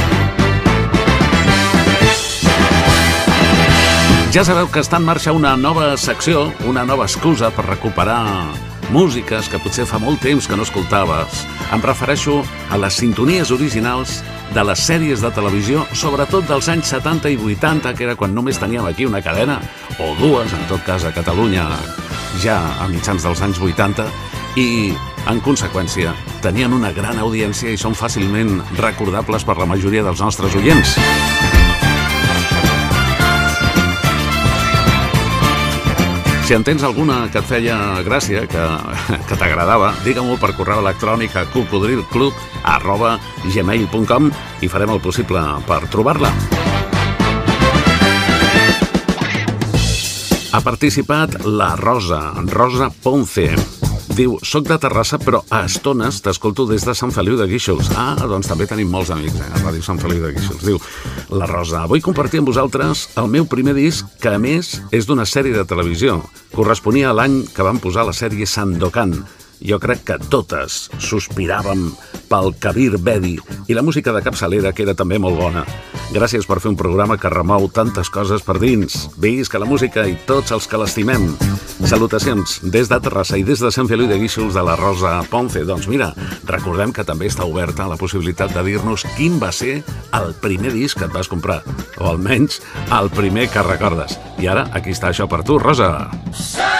Ja 4.36 4.44
sabeu 4.46 4.70
que 4.70 4.84
està 4.84 5.00
en 5.02 5.06
marxa 5.08 5.34
una 5.34 5.56
nova 5.58 5.94
secció, 5.98 6.50
una 6.70 6.86
nova 6.86 7.10
excusa 7.10 7.50
per 7.56 7.70
recuperar 7.70 8.22
músiques 8.94 9.50
que 9.50 9.60
potser 9.62 9.86
fa 9.90 10.00
molt 10.02 10.22
temps 10.24 10.48
que 10.48 10.58
no 10.58 10.66
escoltaves. 10.66 11.44
Em 11.74 11.82
refereixo 11.84 12.42
a 12.70 12.80
les 12.82 12.98
sintonies 13.02 13.52
originals 13.56 14.20
de 14.54 14.64
les 14.64 14.82
sèries 14.88 15.24
de 15.24 15.32
televisió, 15.34 15.86
sobretot 15.94 16.48
dels 16.48 16.70
anys 16.72 16.92
70 16.94 17.32
i 17.34 17.38
80, 17.38 17.94
que 17.98 18.06
era 18.08 18.16
quan 18.20 18.36
només 18.36 18.60
teníem 18.62 18.86
aquí 18.86 19.08
una 19.08 19.24
cadena, 19.26 19.60
o 20.00 20.14
dues, 20.20 20.54
en 20.54 20.68
tot 20.70 20.84
cas 20.86 21.06
a 21.06 21.14
Catalunya, 21.16 21.68
ja 22.44 22.60
a 22.80 22.90
mitjans 22.92 23.26
dels 23.26 23.42
anys 23.42 23.60
80, 23.60 24.06
i, 24.56 24.94
en 25.28 25.42
conseqüència, 25.44 26.14
tenien 26.44 26.74
una 26.74 26.94
gran 26.96 27.20
audiència 27.20 27.74
i 27.74 27.80
són 27.82 27.98
fàcilment 27.98 28.62
recordables 28.80 29.44
per 29.44 29.58
la 29.60 29.68
majoria 29.68 30.06
dels 30.06 30.24
nostres 30.24 30.56
oients. 30.56 30.96
Si 36.46 36.54
en 36.54 36.62
tens 36.62 36.84
alguna 36.86 37.24
que 37.34 37.40
et 37.42 37.48
feia 37.50 37.76
gràcia, 38.06 38.44
que, 38.46 38.66
que 39.28 39.38
t'agradava, 39.40 39.88
digue-m'ho 40.06 40.36
per 40.38 40.52
correu 40.54 40.78
electrònic 40.84 41.34
a 41.42 41.48
cocodrilclub 41.50 42.38
arroba 42.70 43.16
gmail.com 43.50 44.30
i 44.62 44.70
farem 44.70 44.94
el 44.94 45.02
possible 45.02 45.42
per 45.66 45.82
trobar-la. 45.90 46.30
Ha 50.54 50.62
participat 50.62 51.42
la 51.50 51.74
Rosa, 51.82 52.22
Rosa 52.54 52.92
Ponce. 52.94 53.50
Diu, 54.16 54.38
soc 54.48 54.64
de 54.70 54.78
Terrassa, 54.80 55.18
però 55.20 55.42
a 55.52 55.66
estones 55.68 56.22
t'escolto 56.24 56.64
des 56.70 56.86
de 56.88 56.94
Sant 56.96 57.12
Feliu 57.12 57.36
de 57.36 57.50
Guíxols. 57.52 57.90
Ah, 58.00 58.16
doncs 58.16 58.48
també 58.48 58.64
tenim 58.70 58.88
molts 58.88 59.12
amics 59.12 59.42
eh, 59.44 59.50
a 59.50 59.60
Ràdio 59.60 59.84
Sant 59.84 60.00
Feliu 60.00 60.22
de 60.24 60.32
Guíxols. 60.38 60.64
Diu, 60.64 60.80
la 61.36 61.50
Rosa, 61.52 61.84
vull 61.92 62.04
compartir 62.06 62.40
amb 62.40 62.48
vosaltres 62.48 63.10
el 63.20 63.28
meu 63.34 63.44
primer 63.52 63.76
disc, 63.76 64.08
que 64.24 64.32
a 64.32 64.40
més 64.40 64.78
és 64.96 65.10
d'una 65.10 65.28
sèrie 65.28 65.52
de 65.58 65.68
televisió. 65.68 66.22
Corresponia 66.56 67.12
a 67.12 67.18
l'any 67.18 67.42
que 67.52 67.68
van 67.68 67.82
posar 67.84 68.08
la 68.08 68.16
sèrie 68.16 68.48
Sandokan. 68.48 69.18
Jo 69.64 69.80
crec 69.80 70.04
que 70.08 70.18
totes 70.30 70.90
sospiràvem 71.00 71.88
pel 72.30 72.54
Kabir 72.60 72.98
Bedi 73.00 73.38
i 73.68 73.78
la 73.78 73.84
música 73.86 74.14
de 74.14 74.24
capçalera, 74.26 74.74
que 74.74 74.84
era 74.84 74.96
també 74.98 75.20
molt 75.22 75.40
bona. 75.40 75.66
Gràcies 76.14 76.46
per 76.46 76.60
fer 76.62 76.70
un 76.70 76.78
programa 76.78 77.18
que 77.18 77.32
remou 77.32 77.66
tantes 77.74 78.12
coses 78.14 78.44
per 78.46 78.60
dins. 78.62 79.08
Visca 79.18 79.60
la 79.60 79.68
música 79.70 80.06
i 80.08 80.18
tots 80.28 80.54
els 80.56 80.68
que 80.70 80.80
l'estimem. 80.80 81.32
Salutacions 81.86 82.60
des 82.64 82.92
de 82.92 83.00
Terrassa 83.04 83.40
i 83.40 83.44
des 83.48 83.60
de 83.60 83.72
Sant 83.74 83.90
Feliu 83.90 84.08
de 84.08 84.20
Guíxols 84.22 84.56
de 84.56 84.64
la 84.64 84.78
Rosa 84.80 85.18
Ponce. 85.32 85.66
Doncs 85.66 85.90
mira, 85.92 86.12
recordem 86.48 86.94
que 86.94 87.08
també 87.08 87.28
està 87.32 87.48
oberta 87.48 87.90
la 87.90 88.00
possibilitat 88.00 88.54
de 88.56 88.64
dir-nos 88.70 89.08
quin 89.18 89.42
va 89.42 89.52
ser 89.56 89.82
el 90.16 90.32
primer 90.42 90.76
disc 90.76 91.00
que 91.00 91.10
et 91.10 91.16
vas 91.16 91.32
comprar, 91.32 91.62
o 91.98 92.08
almenys 92.12 92.62
el 92.96 93.12
primer 93.12 93.50
que 93.50 93.66
recordes. 93.66 94.20
I 94.40 94.52
ara, 94.54 94.70
aquí 94.74 94.96
està 94.96 95.12
això 95.12 95.30
per 95.32 95.44
tu, 95.44 95.60
Rosa. 95.60 95.92
Más 96.30 96.75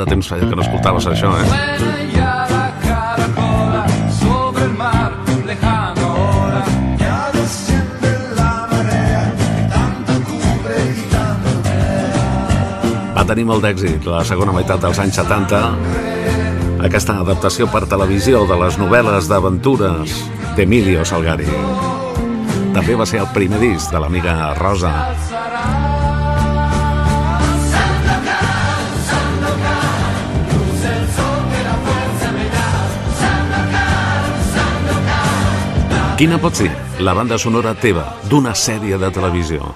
de 0.00 0.06
temps 0.08 0.28
feia 0.32 0.48
que 0.48 0.56
no 0.56 0.64
escoltaves 0.64 1.06
això, 1.10 1.30
eh? 1.36 1.46
Ya 2.14 2.46
la 2.48 2.66
caracola 2.80 3.84
sobre 4.16 4.64
el 4.64 4.74
mar 4.78 5.12
lejano 5.46 6.06
ahora. 6.14 6.62
Ya 6.98 7.30
desciende 7.34 8.12
la 8.38 8.52
marea 8.72 9.22
y 9.36 9.68
tanto 9.74 10.12
cubre 10.30 10.78
y 10.96 11.04
tanto 11.12 11.50
Va 13.18 13.24
tenir 13.28 13.44
molt 13.44 13.62
d'èxit 13.66 14.08
la 14.08 14.24
segona 14.24 14.56
meitat 14.56 14.80
dels 14.80 14.98
anys 15.04 15.20
70 15.20 15.60
aquesta 16.80 17.18
adaptació 17.20 17.68
per 17.68 17.84
televisió 17.84 18.46
de 18.48 18.56
les 18.62 18.78
novel·les 18.80 19.28
d'aventures 19.28 20.14
d'Emilio 20.56 21.04
Salgari. 21.04 21.48
També 22.72 22.96
va 22.96 23.04
ser 23.04 23.20
el 23.20 23.28
primer 23.34 23.60
disc 23.60 23.92
de 23.92 24.00
l'amiga 24.00 24.54
Rosa. 24.56 24.94
Quina 36.20 36.36
pot 36.36 36.52
ser 36.52 36.66
la 37.00 37.14
banda 37.16 37.38
sonora 37.40 37.70
teva 37.80 38.02
d'una 38.28 38.50
sèrie 38.52 38.98
de 39.00 39.08
televisió? 39.08 39.70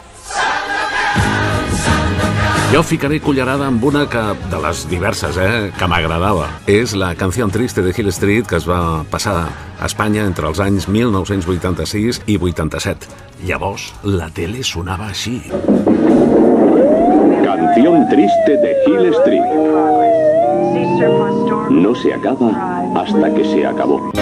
Jo 2.69 2.83
ficaré 2.85 3.17
cullerada 3.25 3.65
amb 3.71 3.81
una 3.89 4.03
que, 4.13 4.21
de 4.53 4.59
les 4.61 4.83
diverses, 4.91 5.39
eh, 5.41 5.71
que 5.73 5.89
m'agradava. 5.89 6.51
És 6.69 6.93
la 7.01 7.15
Canción 7.17 7.49
Triste 7.49 7.81
de 7.81 7.95
Hill 7.97 8.13
Street 8.13 8.45
que 8.45 8.61
es 8.61 8.69
va 8.69 9.07
passar 9.09 9.39
a 9.81 9.89
Espanya 9.89 10.27
entre 10.29 10.45
els 10.51 10.61
anys 10.61 10.85
1986 10.85 12.21
i 12.27 12.37
87. 12.37 13.09
Llavors, 13.49 13.95
la 14.05 14.29
tele 14.29 14.61
sonava 14.69 15.09
així. 15.09 15.39
Canción 17.41 18.05
triste 18.13 18.61
de 18.61 18.77
Hill 18.85 19.15
Street. 19.17 19.49
No 21.71 21.95
se 21.95 22.13
acaba 22.13 22.53
hasta 23.01 23.33
que 23.33 23.45
se 23.49 23.65
acabó. 23.67 24.13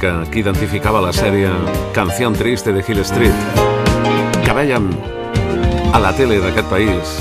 Música 0.00 0.30
que 0.30 0.40
identificava 0.40 1.00
la 1.00 1.12
sèrie 1.12 1.50
Canción 1.92 2.32
Triste 2.32 2.72
de 2.72 2.80
Hill 2.80 3.00
Street, 3.00 3.34
que 4.44 4.52
vèiem 4.56 4.88
a 5.92 5.98
la 6.00 6.12
tele 6.16 6.38
d'aquest 6.40 6.68
país 6.70 7.18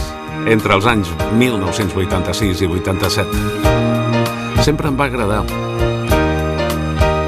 entre 0.48 0.74
els 0.78 0.86
anys 0.88 1.12
1986 1.36 2.62
i 2.64 2.68
87. 2.72 4.64
Sempre 4.64 4.88
em 4.88 4.96
va 4.96 5.10
agradar. 5.10 5.44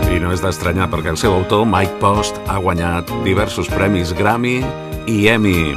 I 0.07 0.21
no 0.23 0.31
és 0.31 0.39
d'estranyar 0.39 0.87
perquè 0.87 1.11
el 1.11 1.19
seu 1.19 1.33
autor, 1.35 1.65
Mike 1.67 1.99
Post, 1.99 2.39
ha 2.47 2.55
guanyat 2.55 3.11
diversos 3.25 3.67
premis 3.67 4.15
Grammy 4.15 4.61
i 5.07 5.27
Emmy. 5.27 5.75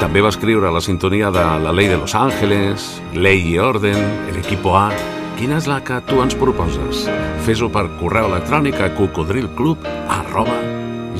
També 0.00 0.22
va 0.24 0.34
escriure 0.34 0.74
la 0.74 0.82
sintonia 0.82 1.30
de 1.30 1.46
La 1.62 1.70
Ley 1.70 1.86
de 1.86 1.98
Los 1.98 2.16
Ángeles, 2.18 3.00
Ley 3.14 3.54
i 3.54 3.58
Orden, 3.58 4.02
El 4.26 4.42
Equipo 4.42 4.74
A... 4.74 4.90
Quina 5.38 5.54
és 5.60 5.68
la 5.70 5.78
que 5.78 6.00
tu 6.02 6.18
ens 6.18 6.34
proposes? 6.34 7.06
Fes-ho 7.48 7.70
per 7.72 7.86
correu 7.96 8.26
electrònic 8.28 8.76
a 8.84 8.90
cocodrilclub 8.92 9.86
arroba 10.12 10.58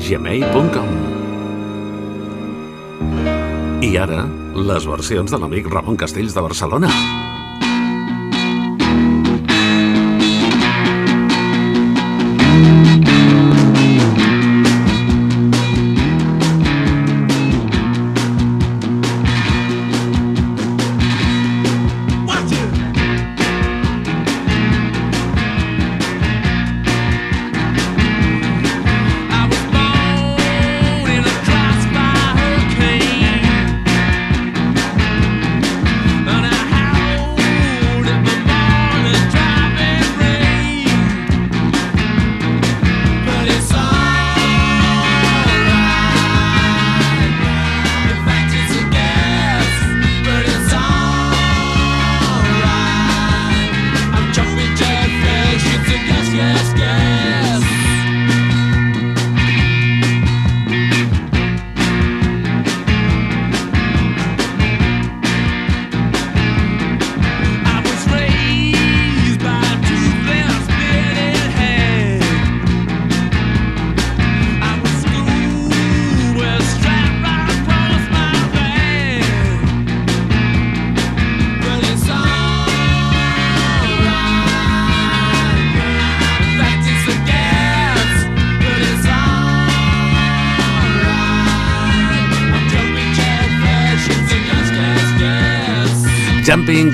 gmail.com 0.05 0.91
I 3.87 3.89
ara, 3.97 4.27
les 4.53 4.85
versions 4.91 5.33
de 5.33 5.41
l'amic 5.41 5.71
Ramon 5.73 5.97
Castells 5.97 6.37
de 6.37 6.45
Barcelona. 6.45 6.93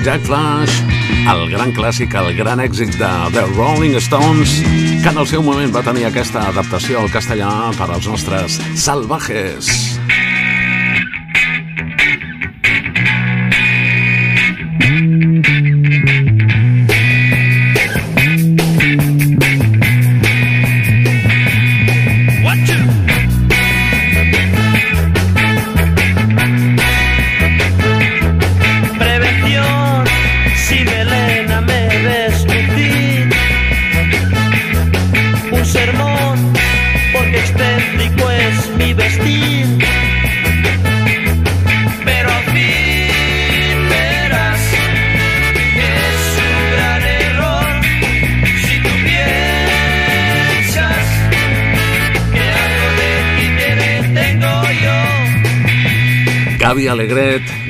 Jack 0.06 0.22
Flash, 0.22 0.70
el 1.26 1.48
gran 1.50 1.72
clàssic, 1.74 2.12
el 2.14 2.28
gran 2.38 2.60
èxit 2.62 2.92
de 2.94 3.08
The 3.34 3.42
Rolling 3.56 3.96
Stones, 3.98 4.52
que 5.02 5.10
en 5.10 5.18
el 5.18 5.26
seu 5.26 5.42
moment 5.42 5.74
va 5.74 5.82
tenir 5.82 6.06
aquesta 6.06 6.44
adaptació 6.52 7.02
al 7.02 7.10
castellà 7.10 7.50
per 7.74 7.90
als 7.90 8.06
nostres 8.06 8.60
salvajes. 8.86 9.85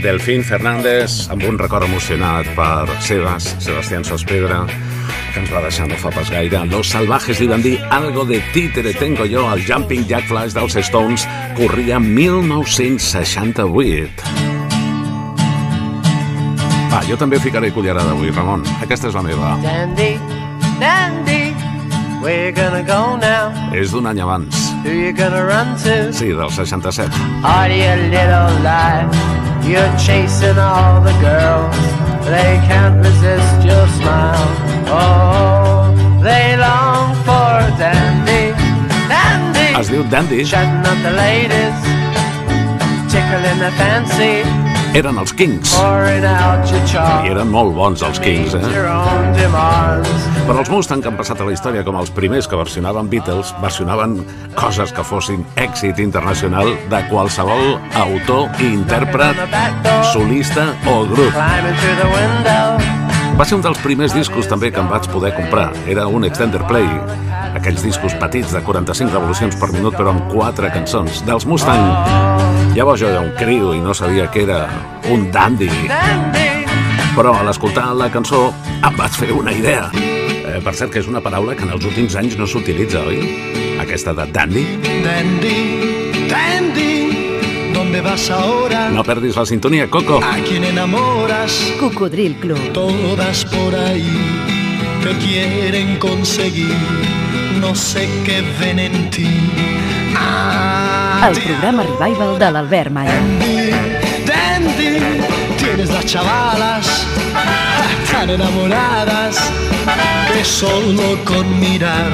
Delfín 0.06 0.44
Fernández, 0.44 1.28
amb 1.34 1.42
un 1.48 1.56
record 1.58 1.88
emocionat 1.88 2.46
per 2.54 2.86
Sebas, 3.02 3.56
Sebastián 3.58 4.04
Sospedra, 4.06 4.62
que 5.34 5.40
ens 5.42 5.50
va 5.50 5.58
deixar 5.64 5.88
no 5.90 5.96
fa 5.98 6.12
pas 6.14 6.30
gaire. 6.30 6.60
Los 6.70 6.94
Salvajes 6.94 7.40
li 7.42 7.48
van 7.50 7.58
dir 7.64 7.80
Algo 7.90 8.22
de 8.24 8.38
títere 8.54 8.94
tengo 8.94 9.26
yo 9.26 9.50
al 9.50 9.66
Jumping 9.66 10.06
Jack 10.06 10.28
Flash 10.30 10.54
dels 10.54 10.76
Stones, 10.86 11.26
corria 11.58 11.98
1968. 11.98 14.22
Va, 16.92 17.00
jo 17.10 17.16
també 17.18 17.42
ficaré 17.42 17.74
cullerada 17.74 18.14
avui, 18.14 18.30
Ramon. 18.30 18.62
Aquesta 18.86 19.10
és 19.10 19.14
la 19.18 19.26
meva. 19.26 19.58
Dandy, 19.66 20.14
Dandy, 20.78 21.50
where 22.22 22.46
you 22.46 22.54
gonna 22.54 22.86
go 22.86 23.18
now? 23.18 23.50
És 23.74 23.90
d'un 23.90 24.06
any 24.06 24.22
abans. 24.22 24.70
Who 24.86 24.94
you 24.94 25.10
gonna 25.10 25.42
run 25.42 25.74
to? 25.82 26.14
Sí, 26.14 26.30
del 26.30 26.54
67. 26.54 27.10
Are 27.42 27.74
you 27.74 27.90
a 27.90 27.98
little 28.06 28.54
lie? 28.62 29.55
You're 29.66 29.96
chasing 29.98 30.58
all 30.58 31.00
the 31.02 31.12
girls. 31.18 31.74
They 32.24 32.58
can't 32.68 32.98
resist 33.04 33.66
your 33.66 33.86
smile. 33.98 34.46
Oh, 34.86 35.90
they 36.22 36.56
long 36.56 37.14
for 37.26 37.58
Dandy, 37.76 38.54
Dandy. 39.10 39.74
Es 39.78 39.88
diu 39.90 40.04
Dandy. 40.08 40.44
Chatting 40.44 40.86
up 40.86 40.98
the 41.02 41.10
ladies, 41.10 41.78
tickling 43.10 43.58
the 43.58 43.72
fancy, 43.74 44.42
Eren 44.96 45.18
els 45.20 45.34
Kings. 45.36 45.74
I 45.76 47.28
eren 47.28 47.50
molt 47.52 47.74
bons 47.76 48.00
els 48.06 48.16
Kings, 48.24 48.54
eh? 48.56 48.62
Però 50.46 50.54
els 50.62 50.70
Mustang 50.72 51.02
que 51.04 51.10
han 51.10 51.18
passat 51.18 51.42
a 51.42 51.44
la 51.44 51.52
història 51.52 51.82
com 51.84 51.98
els 52.00 52.08
primers 52.16 52.48
que 52.48 52.56
versionaven 52.56 53.10
Beatles, 53.12 53.50
versionaven 53.60 54.14
coses 54.56 54.94
que 54.96 55.04
fossin 55.04 55.44
èxit 55.60 56.00
internacional 56.00 56.72
de 56.88 57.00
qualsevol 57.10 57.76
autor, 58.06 58.48
intèrpret, 58.64 59.36
solista 60.14 60.70
o 60.88 61.02
grup. 61.10 61.36
Va 63.36 63.44
ser 63.44 63.58
un 63.58 63.66
dels 63.66 63.82
primers 63.84 64.16
discos 64.16 64.48
també 64.48 64.72
que 64.72 64.80
em 64.80 64.88
vaig 64.88 65.10
poder 65.12 65.34
comprar. 65.36 65.74
Era 65.84 66.06
un 66.08 66.24
extender 66.24 66.62
play, 66.70 66.88
aquells 67.52 67.84
discos 67.84 68.16
petits 68.16 68.56
de 68.56 68.64
45 68.64 69.12
revolucions 69.12 69.60
per 69.60 69.74
minut 69.76 70.00
però 70.00 70.16
amb 70.16 70.32
quatre 70.32 70.72
cançons, 70.72 71.20
dels 71.28 71.44
Mustang. 71.44 72.65
Llavors 72.76 73.00
jo 73.00 73.08
era 73.08 73.22
un 73.24 73.30
criu 73.32 73.70
i 73.72 73.78
no 73.80 73.94
sabia 73.96 74.26
que 74.28 74.42
era 74.44 74.66
un 75.08 75.30
dandy. 75.32 75.70
Però 77.16 77.30
a 77.32 77.44
l'escoltar 77.46 77.86
la 77.96 78.10
cançó 78.12 78.50
em 78.84 78.98
vaig 78.98 79.14
fer 79.16 79.30
una 79.32 79.54
idea. 79.56 79.86
Eh, 79.96 80.58
per 80.60 80.74
cert, 80.76 80.92
que 80.92 81.00
és 81.00 81.08
una 81.08 81.22
paraula 81.24 81.54
que 81.56 81.64
en 81.64 81.72
els 81.72 81.86
últims 81.88 82.18
anys 82.20 82.36
no 82.36 82.44
s'utilitza, 82.44 83.00
oi? 83.00 83.16
Aquesta 83.80 84.12
de 84.18 84.26
dandy. 84.28 84.66
Dandy, 85.06 85.56
Dandy, 86.28 87.72
¿dónde 87.72 88.02
vas 88.04 88.28
ahora? 88.28 88.90
No 88.90 89.02
perdis 89.02 89.40
la 89.40 89.46
sintonia, 89.46 89.88
Coco. 89.88 90.20
¿A 90.22 90.36
quién 90.44 90.64
enamoras? 90.64 91.72
Cocodril 91.80 92.36
Club. 92.36 92.60
Todas 92.74 93.46
por 93.46 93.74
ahí 93.74 94.04
te 95.02 95.16
quieren 95.24 95.96
conseguir, 95.96 96.76
no 97.58 97.74
sé 97.74 98.06
qué 98.26 98.44
ven 98.60 98.80
en 98.80 99.08
ti. 99.08 99.28
Ah, 100.14 100.85
El 101.24 101.40
programa 101.40 101.82
Revival 101.82 102.38
de 102.38 102.50
l'Albert 102.52 102.90
Malla. 102.92 103.14
Dandy, 104.26 104.98
tienes 105.56 105.88
las 105.90 106.04
chavalas 106.04 107.06
tan 108.12 108.30
enamoradas 108.30 109.36
que 110.32 110.44
solo 110.44 111.18
con 111.24 111.58
mirar 111.58 112.12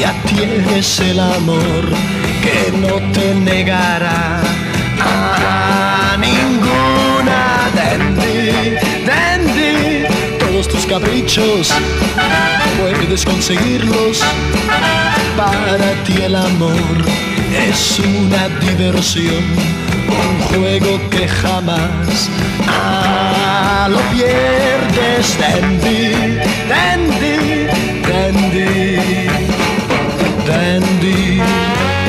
ya 0.00 0.12
tienes 0.26 0.98
el 1.00 1.20
amor 1.20 1.84
que 2.42 2.72
no 2.78 2.94
te 3.12 3.34
negará 3.34 4.40
a 4.98 6.16
ninguna. 6.18 7.70
Dandy, 7.76 8.76
Dandy, 9.06 10.04
todos 10.40 10.68
tus 10.68 10.86
caprichos 10.86 11.72
puedes 12.80 13.24
conseguirlos. 13.24 14.20
Para 15.36 15.92
ti 16.04 16.22
el 16.22 16.34
amor 16.34 17.31
es 17.56 17.98
una 18.00 18.48
diversión, 18.60 19.44
un 20.08 20.40
juego 20.48 21.00
que 21.10 21.28
jamás 21.28 22.28
ah, 22.68 23.88
lo 23.90 23.98
pierdes. 24.10 25.38
Dandy, 25.38 26.38
Dandy, 26.68 27.66
Dandy, 28.08 28.96
Dandy. 30.46 31.40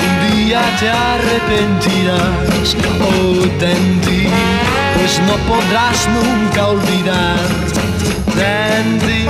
Un 0.04 0.14
día 0.32 0.62
te 0.80 0.90
arrepentirás, 0.90 2.76
oh 3.02 3.46
Dandy, 3.60 4.28
pues 4.98 5.20
no 5.28 5.36
podrás 5.52 6.08
nunca 6.10 6.68
olvidar. 6.68 7.40
Dandy, 8.36 9.28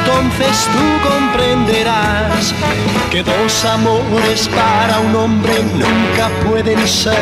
entonces 0.00 0.68
tú 0.72 1.08
comprenderás 1.08 2.54
que 3.10 3.22
dos 3.22 3.64
amores 3.64 4.48
para 4.48 5.00
un 5.00 5.14
hombre 5.14 5.54
nunca 5.74 6.28
pueden 6.48 6.86
ser 6.86 7.14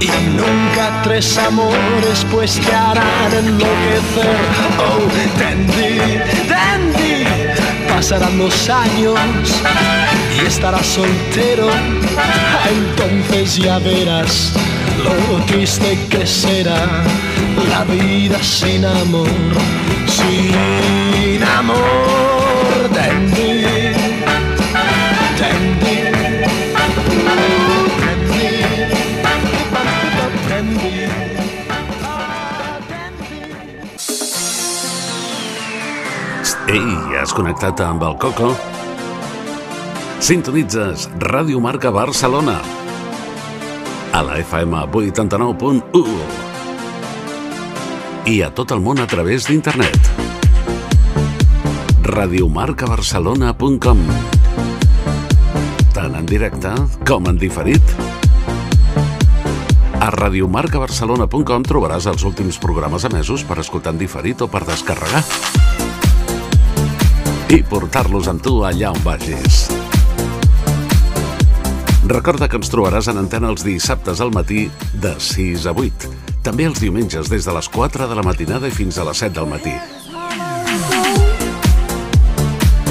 y 0.00 0.08
nunca 0.36 1.02
tres 1.02 1.38
amores 1.38 2.26
pues 2.30 2.60
te 2.60 2.74
harán 2.74 3.32
enloquecer. 3.32 4.36
Oh, 4.78 5.38
Dandy, 5.38 6.18
Dandy, 6.48 7.24
pasarán 7.88 8.38
los 8.38 8.68
años 8.68 9.18
y 10.36 10.46
estarás 10.46 10.86
soltero. 10.86 11.68
Entonces 12.68 13.56
ya 13.56 13.78
verás 13.78 14.52
lo 15.04 15.44
triste 15.46 15.98
que 16.10 16.26
será 16.26 17.02
la 17.70 17.84
vida 17.84 18.42
sin 18.42 18.84
amor, 18.84 19.28
sin 20.06 21.42
amor. 21.42 22.90
Dandy, 22.92 23.92
dandy. 25.38 25.94
Ei, 36.74 36.94
has 37.20 37.30
connectat 37.36 37.78
amb 37.84 38.02
el 38.02 38.16
Coco? 38.18 38.54
Sintonitzes 40.24 41.10
Ràdio 41.20 41.60
Marca 41.60 41.92
Barcelona 41.92 42.83
a 44.14 44.22
la 44.22 44.36
FM 44.38 44.78
89.1 44.94 46.06
i 48.30 48.36
a 48.46 48.50
tot 48.54 48.70
el 48.70 48.78
món 48.78 49.02
a 49.02 49.08
través 49.10 49.48
d'internet. 49.50 49.98
radiomarcabarcelona.com 52.06 54.04
Tant 55.96 56.14
en 56.14 56.26
directe 56.30 56.70
com 57.02 57.26
en 57.26 57.42
diferit. 57.42 57.82
A 59.98 60.12
radiomarcabarcelona.com 60.14 61.66
trobaràs 61.66 62.06
els 62.06 62.22
últims 62.22 62.62
programes 62.62 63.02
emesos 63.10 63.42
per 63.42 63.58
escoltar 63.66 63.96
en 63.96 63.98
diferit 63.98 64.46
o 64.46 64.46
per 64.46 64.62
descarregar 64.68 65.24
i 67.50 67.64
portar-los 67.66 68.30
amb 68.30 68.46
tu 68.46 68.62
allà 68.62 68.94
on 68.94 69.02
vagis. 69.02 69.83
Recorda 72.04 72.50
que 72.52 72.58
ens 72.60 72.68
trobaràs 72.68 73.06
en 73.08 73.16
antena 73.16 73.48
els 73.48 73.62
dissabtes 73.64 74.20
al 74.20 74.28
matí 74.34 74.66
de 75.00 75.14
6 75.16 75.64
a 75.70 75.72
8. 75.72 76.10
També 76.44 76.66
els 76.68 76.82
diumenges 76.82 77.30
des 77.32 77.48
de 77.48 77.52
les 77.56 77.68
4 77.72 78.08
de 78.10 78.18
la 78.18 78.24
matinada 78.26 78.68
i 78.68 78.74
fins 78.76 78.98
a 79.00 79.06
les 79.08 79.22
7 79.24 79.32
del 79.38 79.48
matí. 79.48 79.72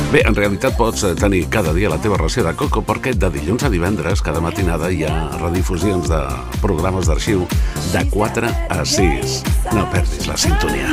Bé, 0.10 0.24
en 0.26 0.34
realitat 0.38 0.74
pots 0.78 1.06
eh, 1.06 1.14
tenir 1.18 1.44
cada 1.54 1.74
dia 1.78 1.94
la 1.94 2.02
teva 2.02 2.18
ració 2.18 2.42
de 2.46 2.56
coco 2.58 2.82
perquè 2.86 3.14
de 3.14 3.30
dilluns 3.34 3.66
a 3.66 3.72
divendres, 3.74 4.22
cada 4.26 4.42
matinada, 4.42 4.90
hi 4.90 5.06
ha 5.06 5.14
redifusions 5.38 6.10
de 6.10 6.22
programes 6.66 7.10
d'arxiu 7.10 7.46
de 7.94 8.06
4 8.14 8.50
a 8.50 8.82
6. 8.82 9.42
No 9.78 9.86
perdis 9.94 10.30
la 10.30 10.38
sintonia. 10.42 10.90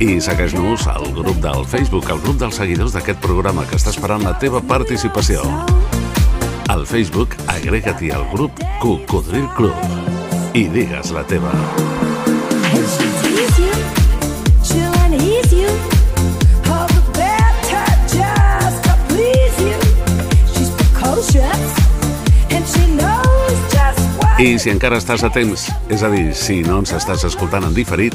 I 0.00 0.14
segueix-nos 0.24 0.86
al 0.88 1.10
grup 1.12 1.42
del 1.44 1.66
Facebook, 1.68 2.08
el 2.08 2.22
grup 2.24 2.38
dels 2.40 2.56
seguidors 2.56 2.94
d'aquest 2.96 3.20
programa 3.20 3.66
que 3.68 3.76
està 3.76 3.92
esperant 3.92 4.24
la 4.24 4.32
teva 4.40 4.62
participació. 4.64 5.44
Al 6.72 6.86
Facebook, 6.88 7.36
agrega-t'hi 7.52 8.08
al 8.16 8.24
grup 8.32 8.64
Cocodril 8.80 9.48
Club 9.60 10.56
i 10.56 10.64
digues 10.72 11.12
la 11.12 11.26
teva. 11.28 11.52
I 24.40 24.54
si 24.56 24.70
encara 24.72 24.96
estàs 24.96 25.20
a 25.20 25.28
temps, 25.28 25.66
és 25.92 26.00
a 26.00 26.08
dir, 26.08 26.30
si 26.32 26.62
no 26.64 26.78
ens 26.80 26.94
estàs 26.96 27.26
escoltant 27.28 27.66
en 27.66 27.74
diferit, 27.76 28.14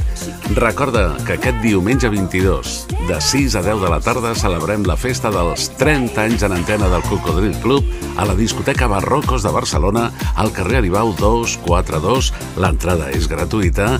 recorda 0.57 1.03
que 1.21 1.35
aquest 1.35 1.59
diumenge 1.61 2.09
22, 2.09 2.71
de 3.05 3.19
6 3.21 3.57
a 3.59 3.61
10 3.61 3.83
de 3.83 3.91
la 3.93 3.99
tarda, 4.01 4.31
celebrem 4.33 4.87
la 4.89 4.97
festa 4.97 5.29
dels 5.29 5.67
30 5.77 6.17
anys 6.23 6.47
en 6.49 6.57
antena 6.57 6.89
del 6.89 7.05
Cocodril 7.05 7.53
Club 7.61 7.85
a 8.17 8.25
la 8.25 8.33
discoteca 8.33 8.89
Barrocos 8.89 9.45
de 9.45 9.53
Barcelona, 9.53 10.07
al 10.33 10.49
carrer 10.49 10.81
Aribau 10.81 11.13
242. 11.13 12.33
L'entrada 12.57 13.13
és 13.13 13.29
gratuïta, 13.29 13.99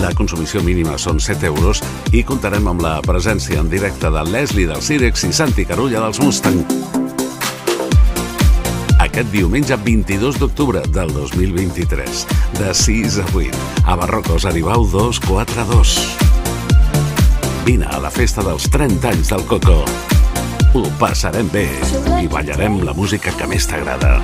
la 0.00 0.16
consumició 0.16 0.64
mínima 0.64 0.96
són 0.96 1.20
7 1.20 1.52
euros 1.52 1.84
i 2.16 2.24
comptarem 2.24 2.72
amb 2.72 2.88
la 2.88 3.02
presència 3.04 3.60
en 3.60 3.68
directe 3.68 4.08
de 4.08 4.28
Leslie 4.32 4.72
del 4.72 4.80
Cirex 4.80 5.28
i 5.28 5.34
Santi 5.44 5.68
Carulla 5.68 6.08
dels 6.08 6.24
Mustang 6.24 6.95
aquest 9.16 9.32
diumenge 9.32 9.76
22 9.80 10.36
d'octubre 10.36 10.82
del 10.92 11.08
2023, 11.14 12.18
de 12.58 12.74
6 12.76 13.14
a 13.22 13.24
8, 13.32 13.62
a 13.88 13.94
Barrocos 13.96 14.44
Aribau 14.44 14.84
242. 14.92 15.94
Vine 17.64 17.88
a 17.88 17.96
la 18.04 18.10
festa 18.12 18.44
dels 18.44 18.68
30 18.68 19.14
anys 19.14 19.32
del 19.32 19.46
Coco. 19.48 19.78
Ho 20.76 20.84
passarem 21.00 21.48
bé 21.48 21.64
i 22.20 22.28
ballarem 22.28 22.82
la 22.84 22.92
música 22.92 23.32
que 23.32 23.48
més 23.48 23.64
t'agrada. 23.64 24.20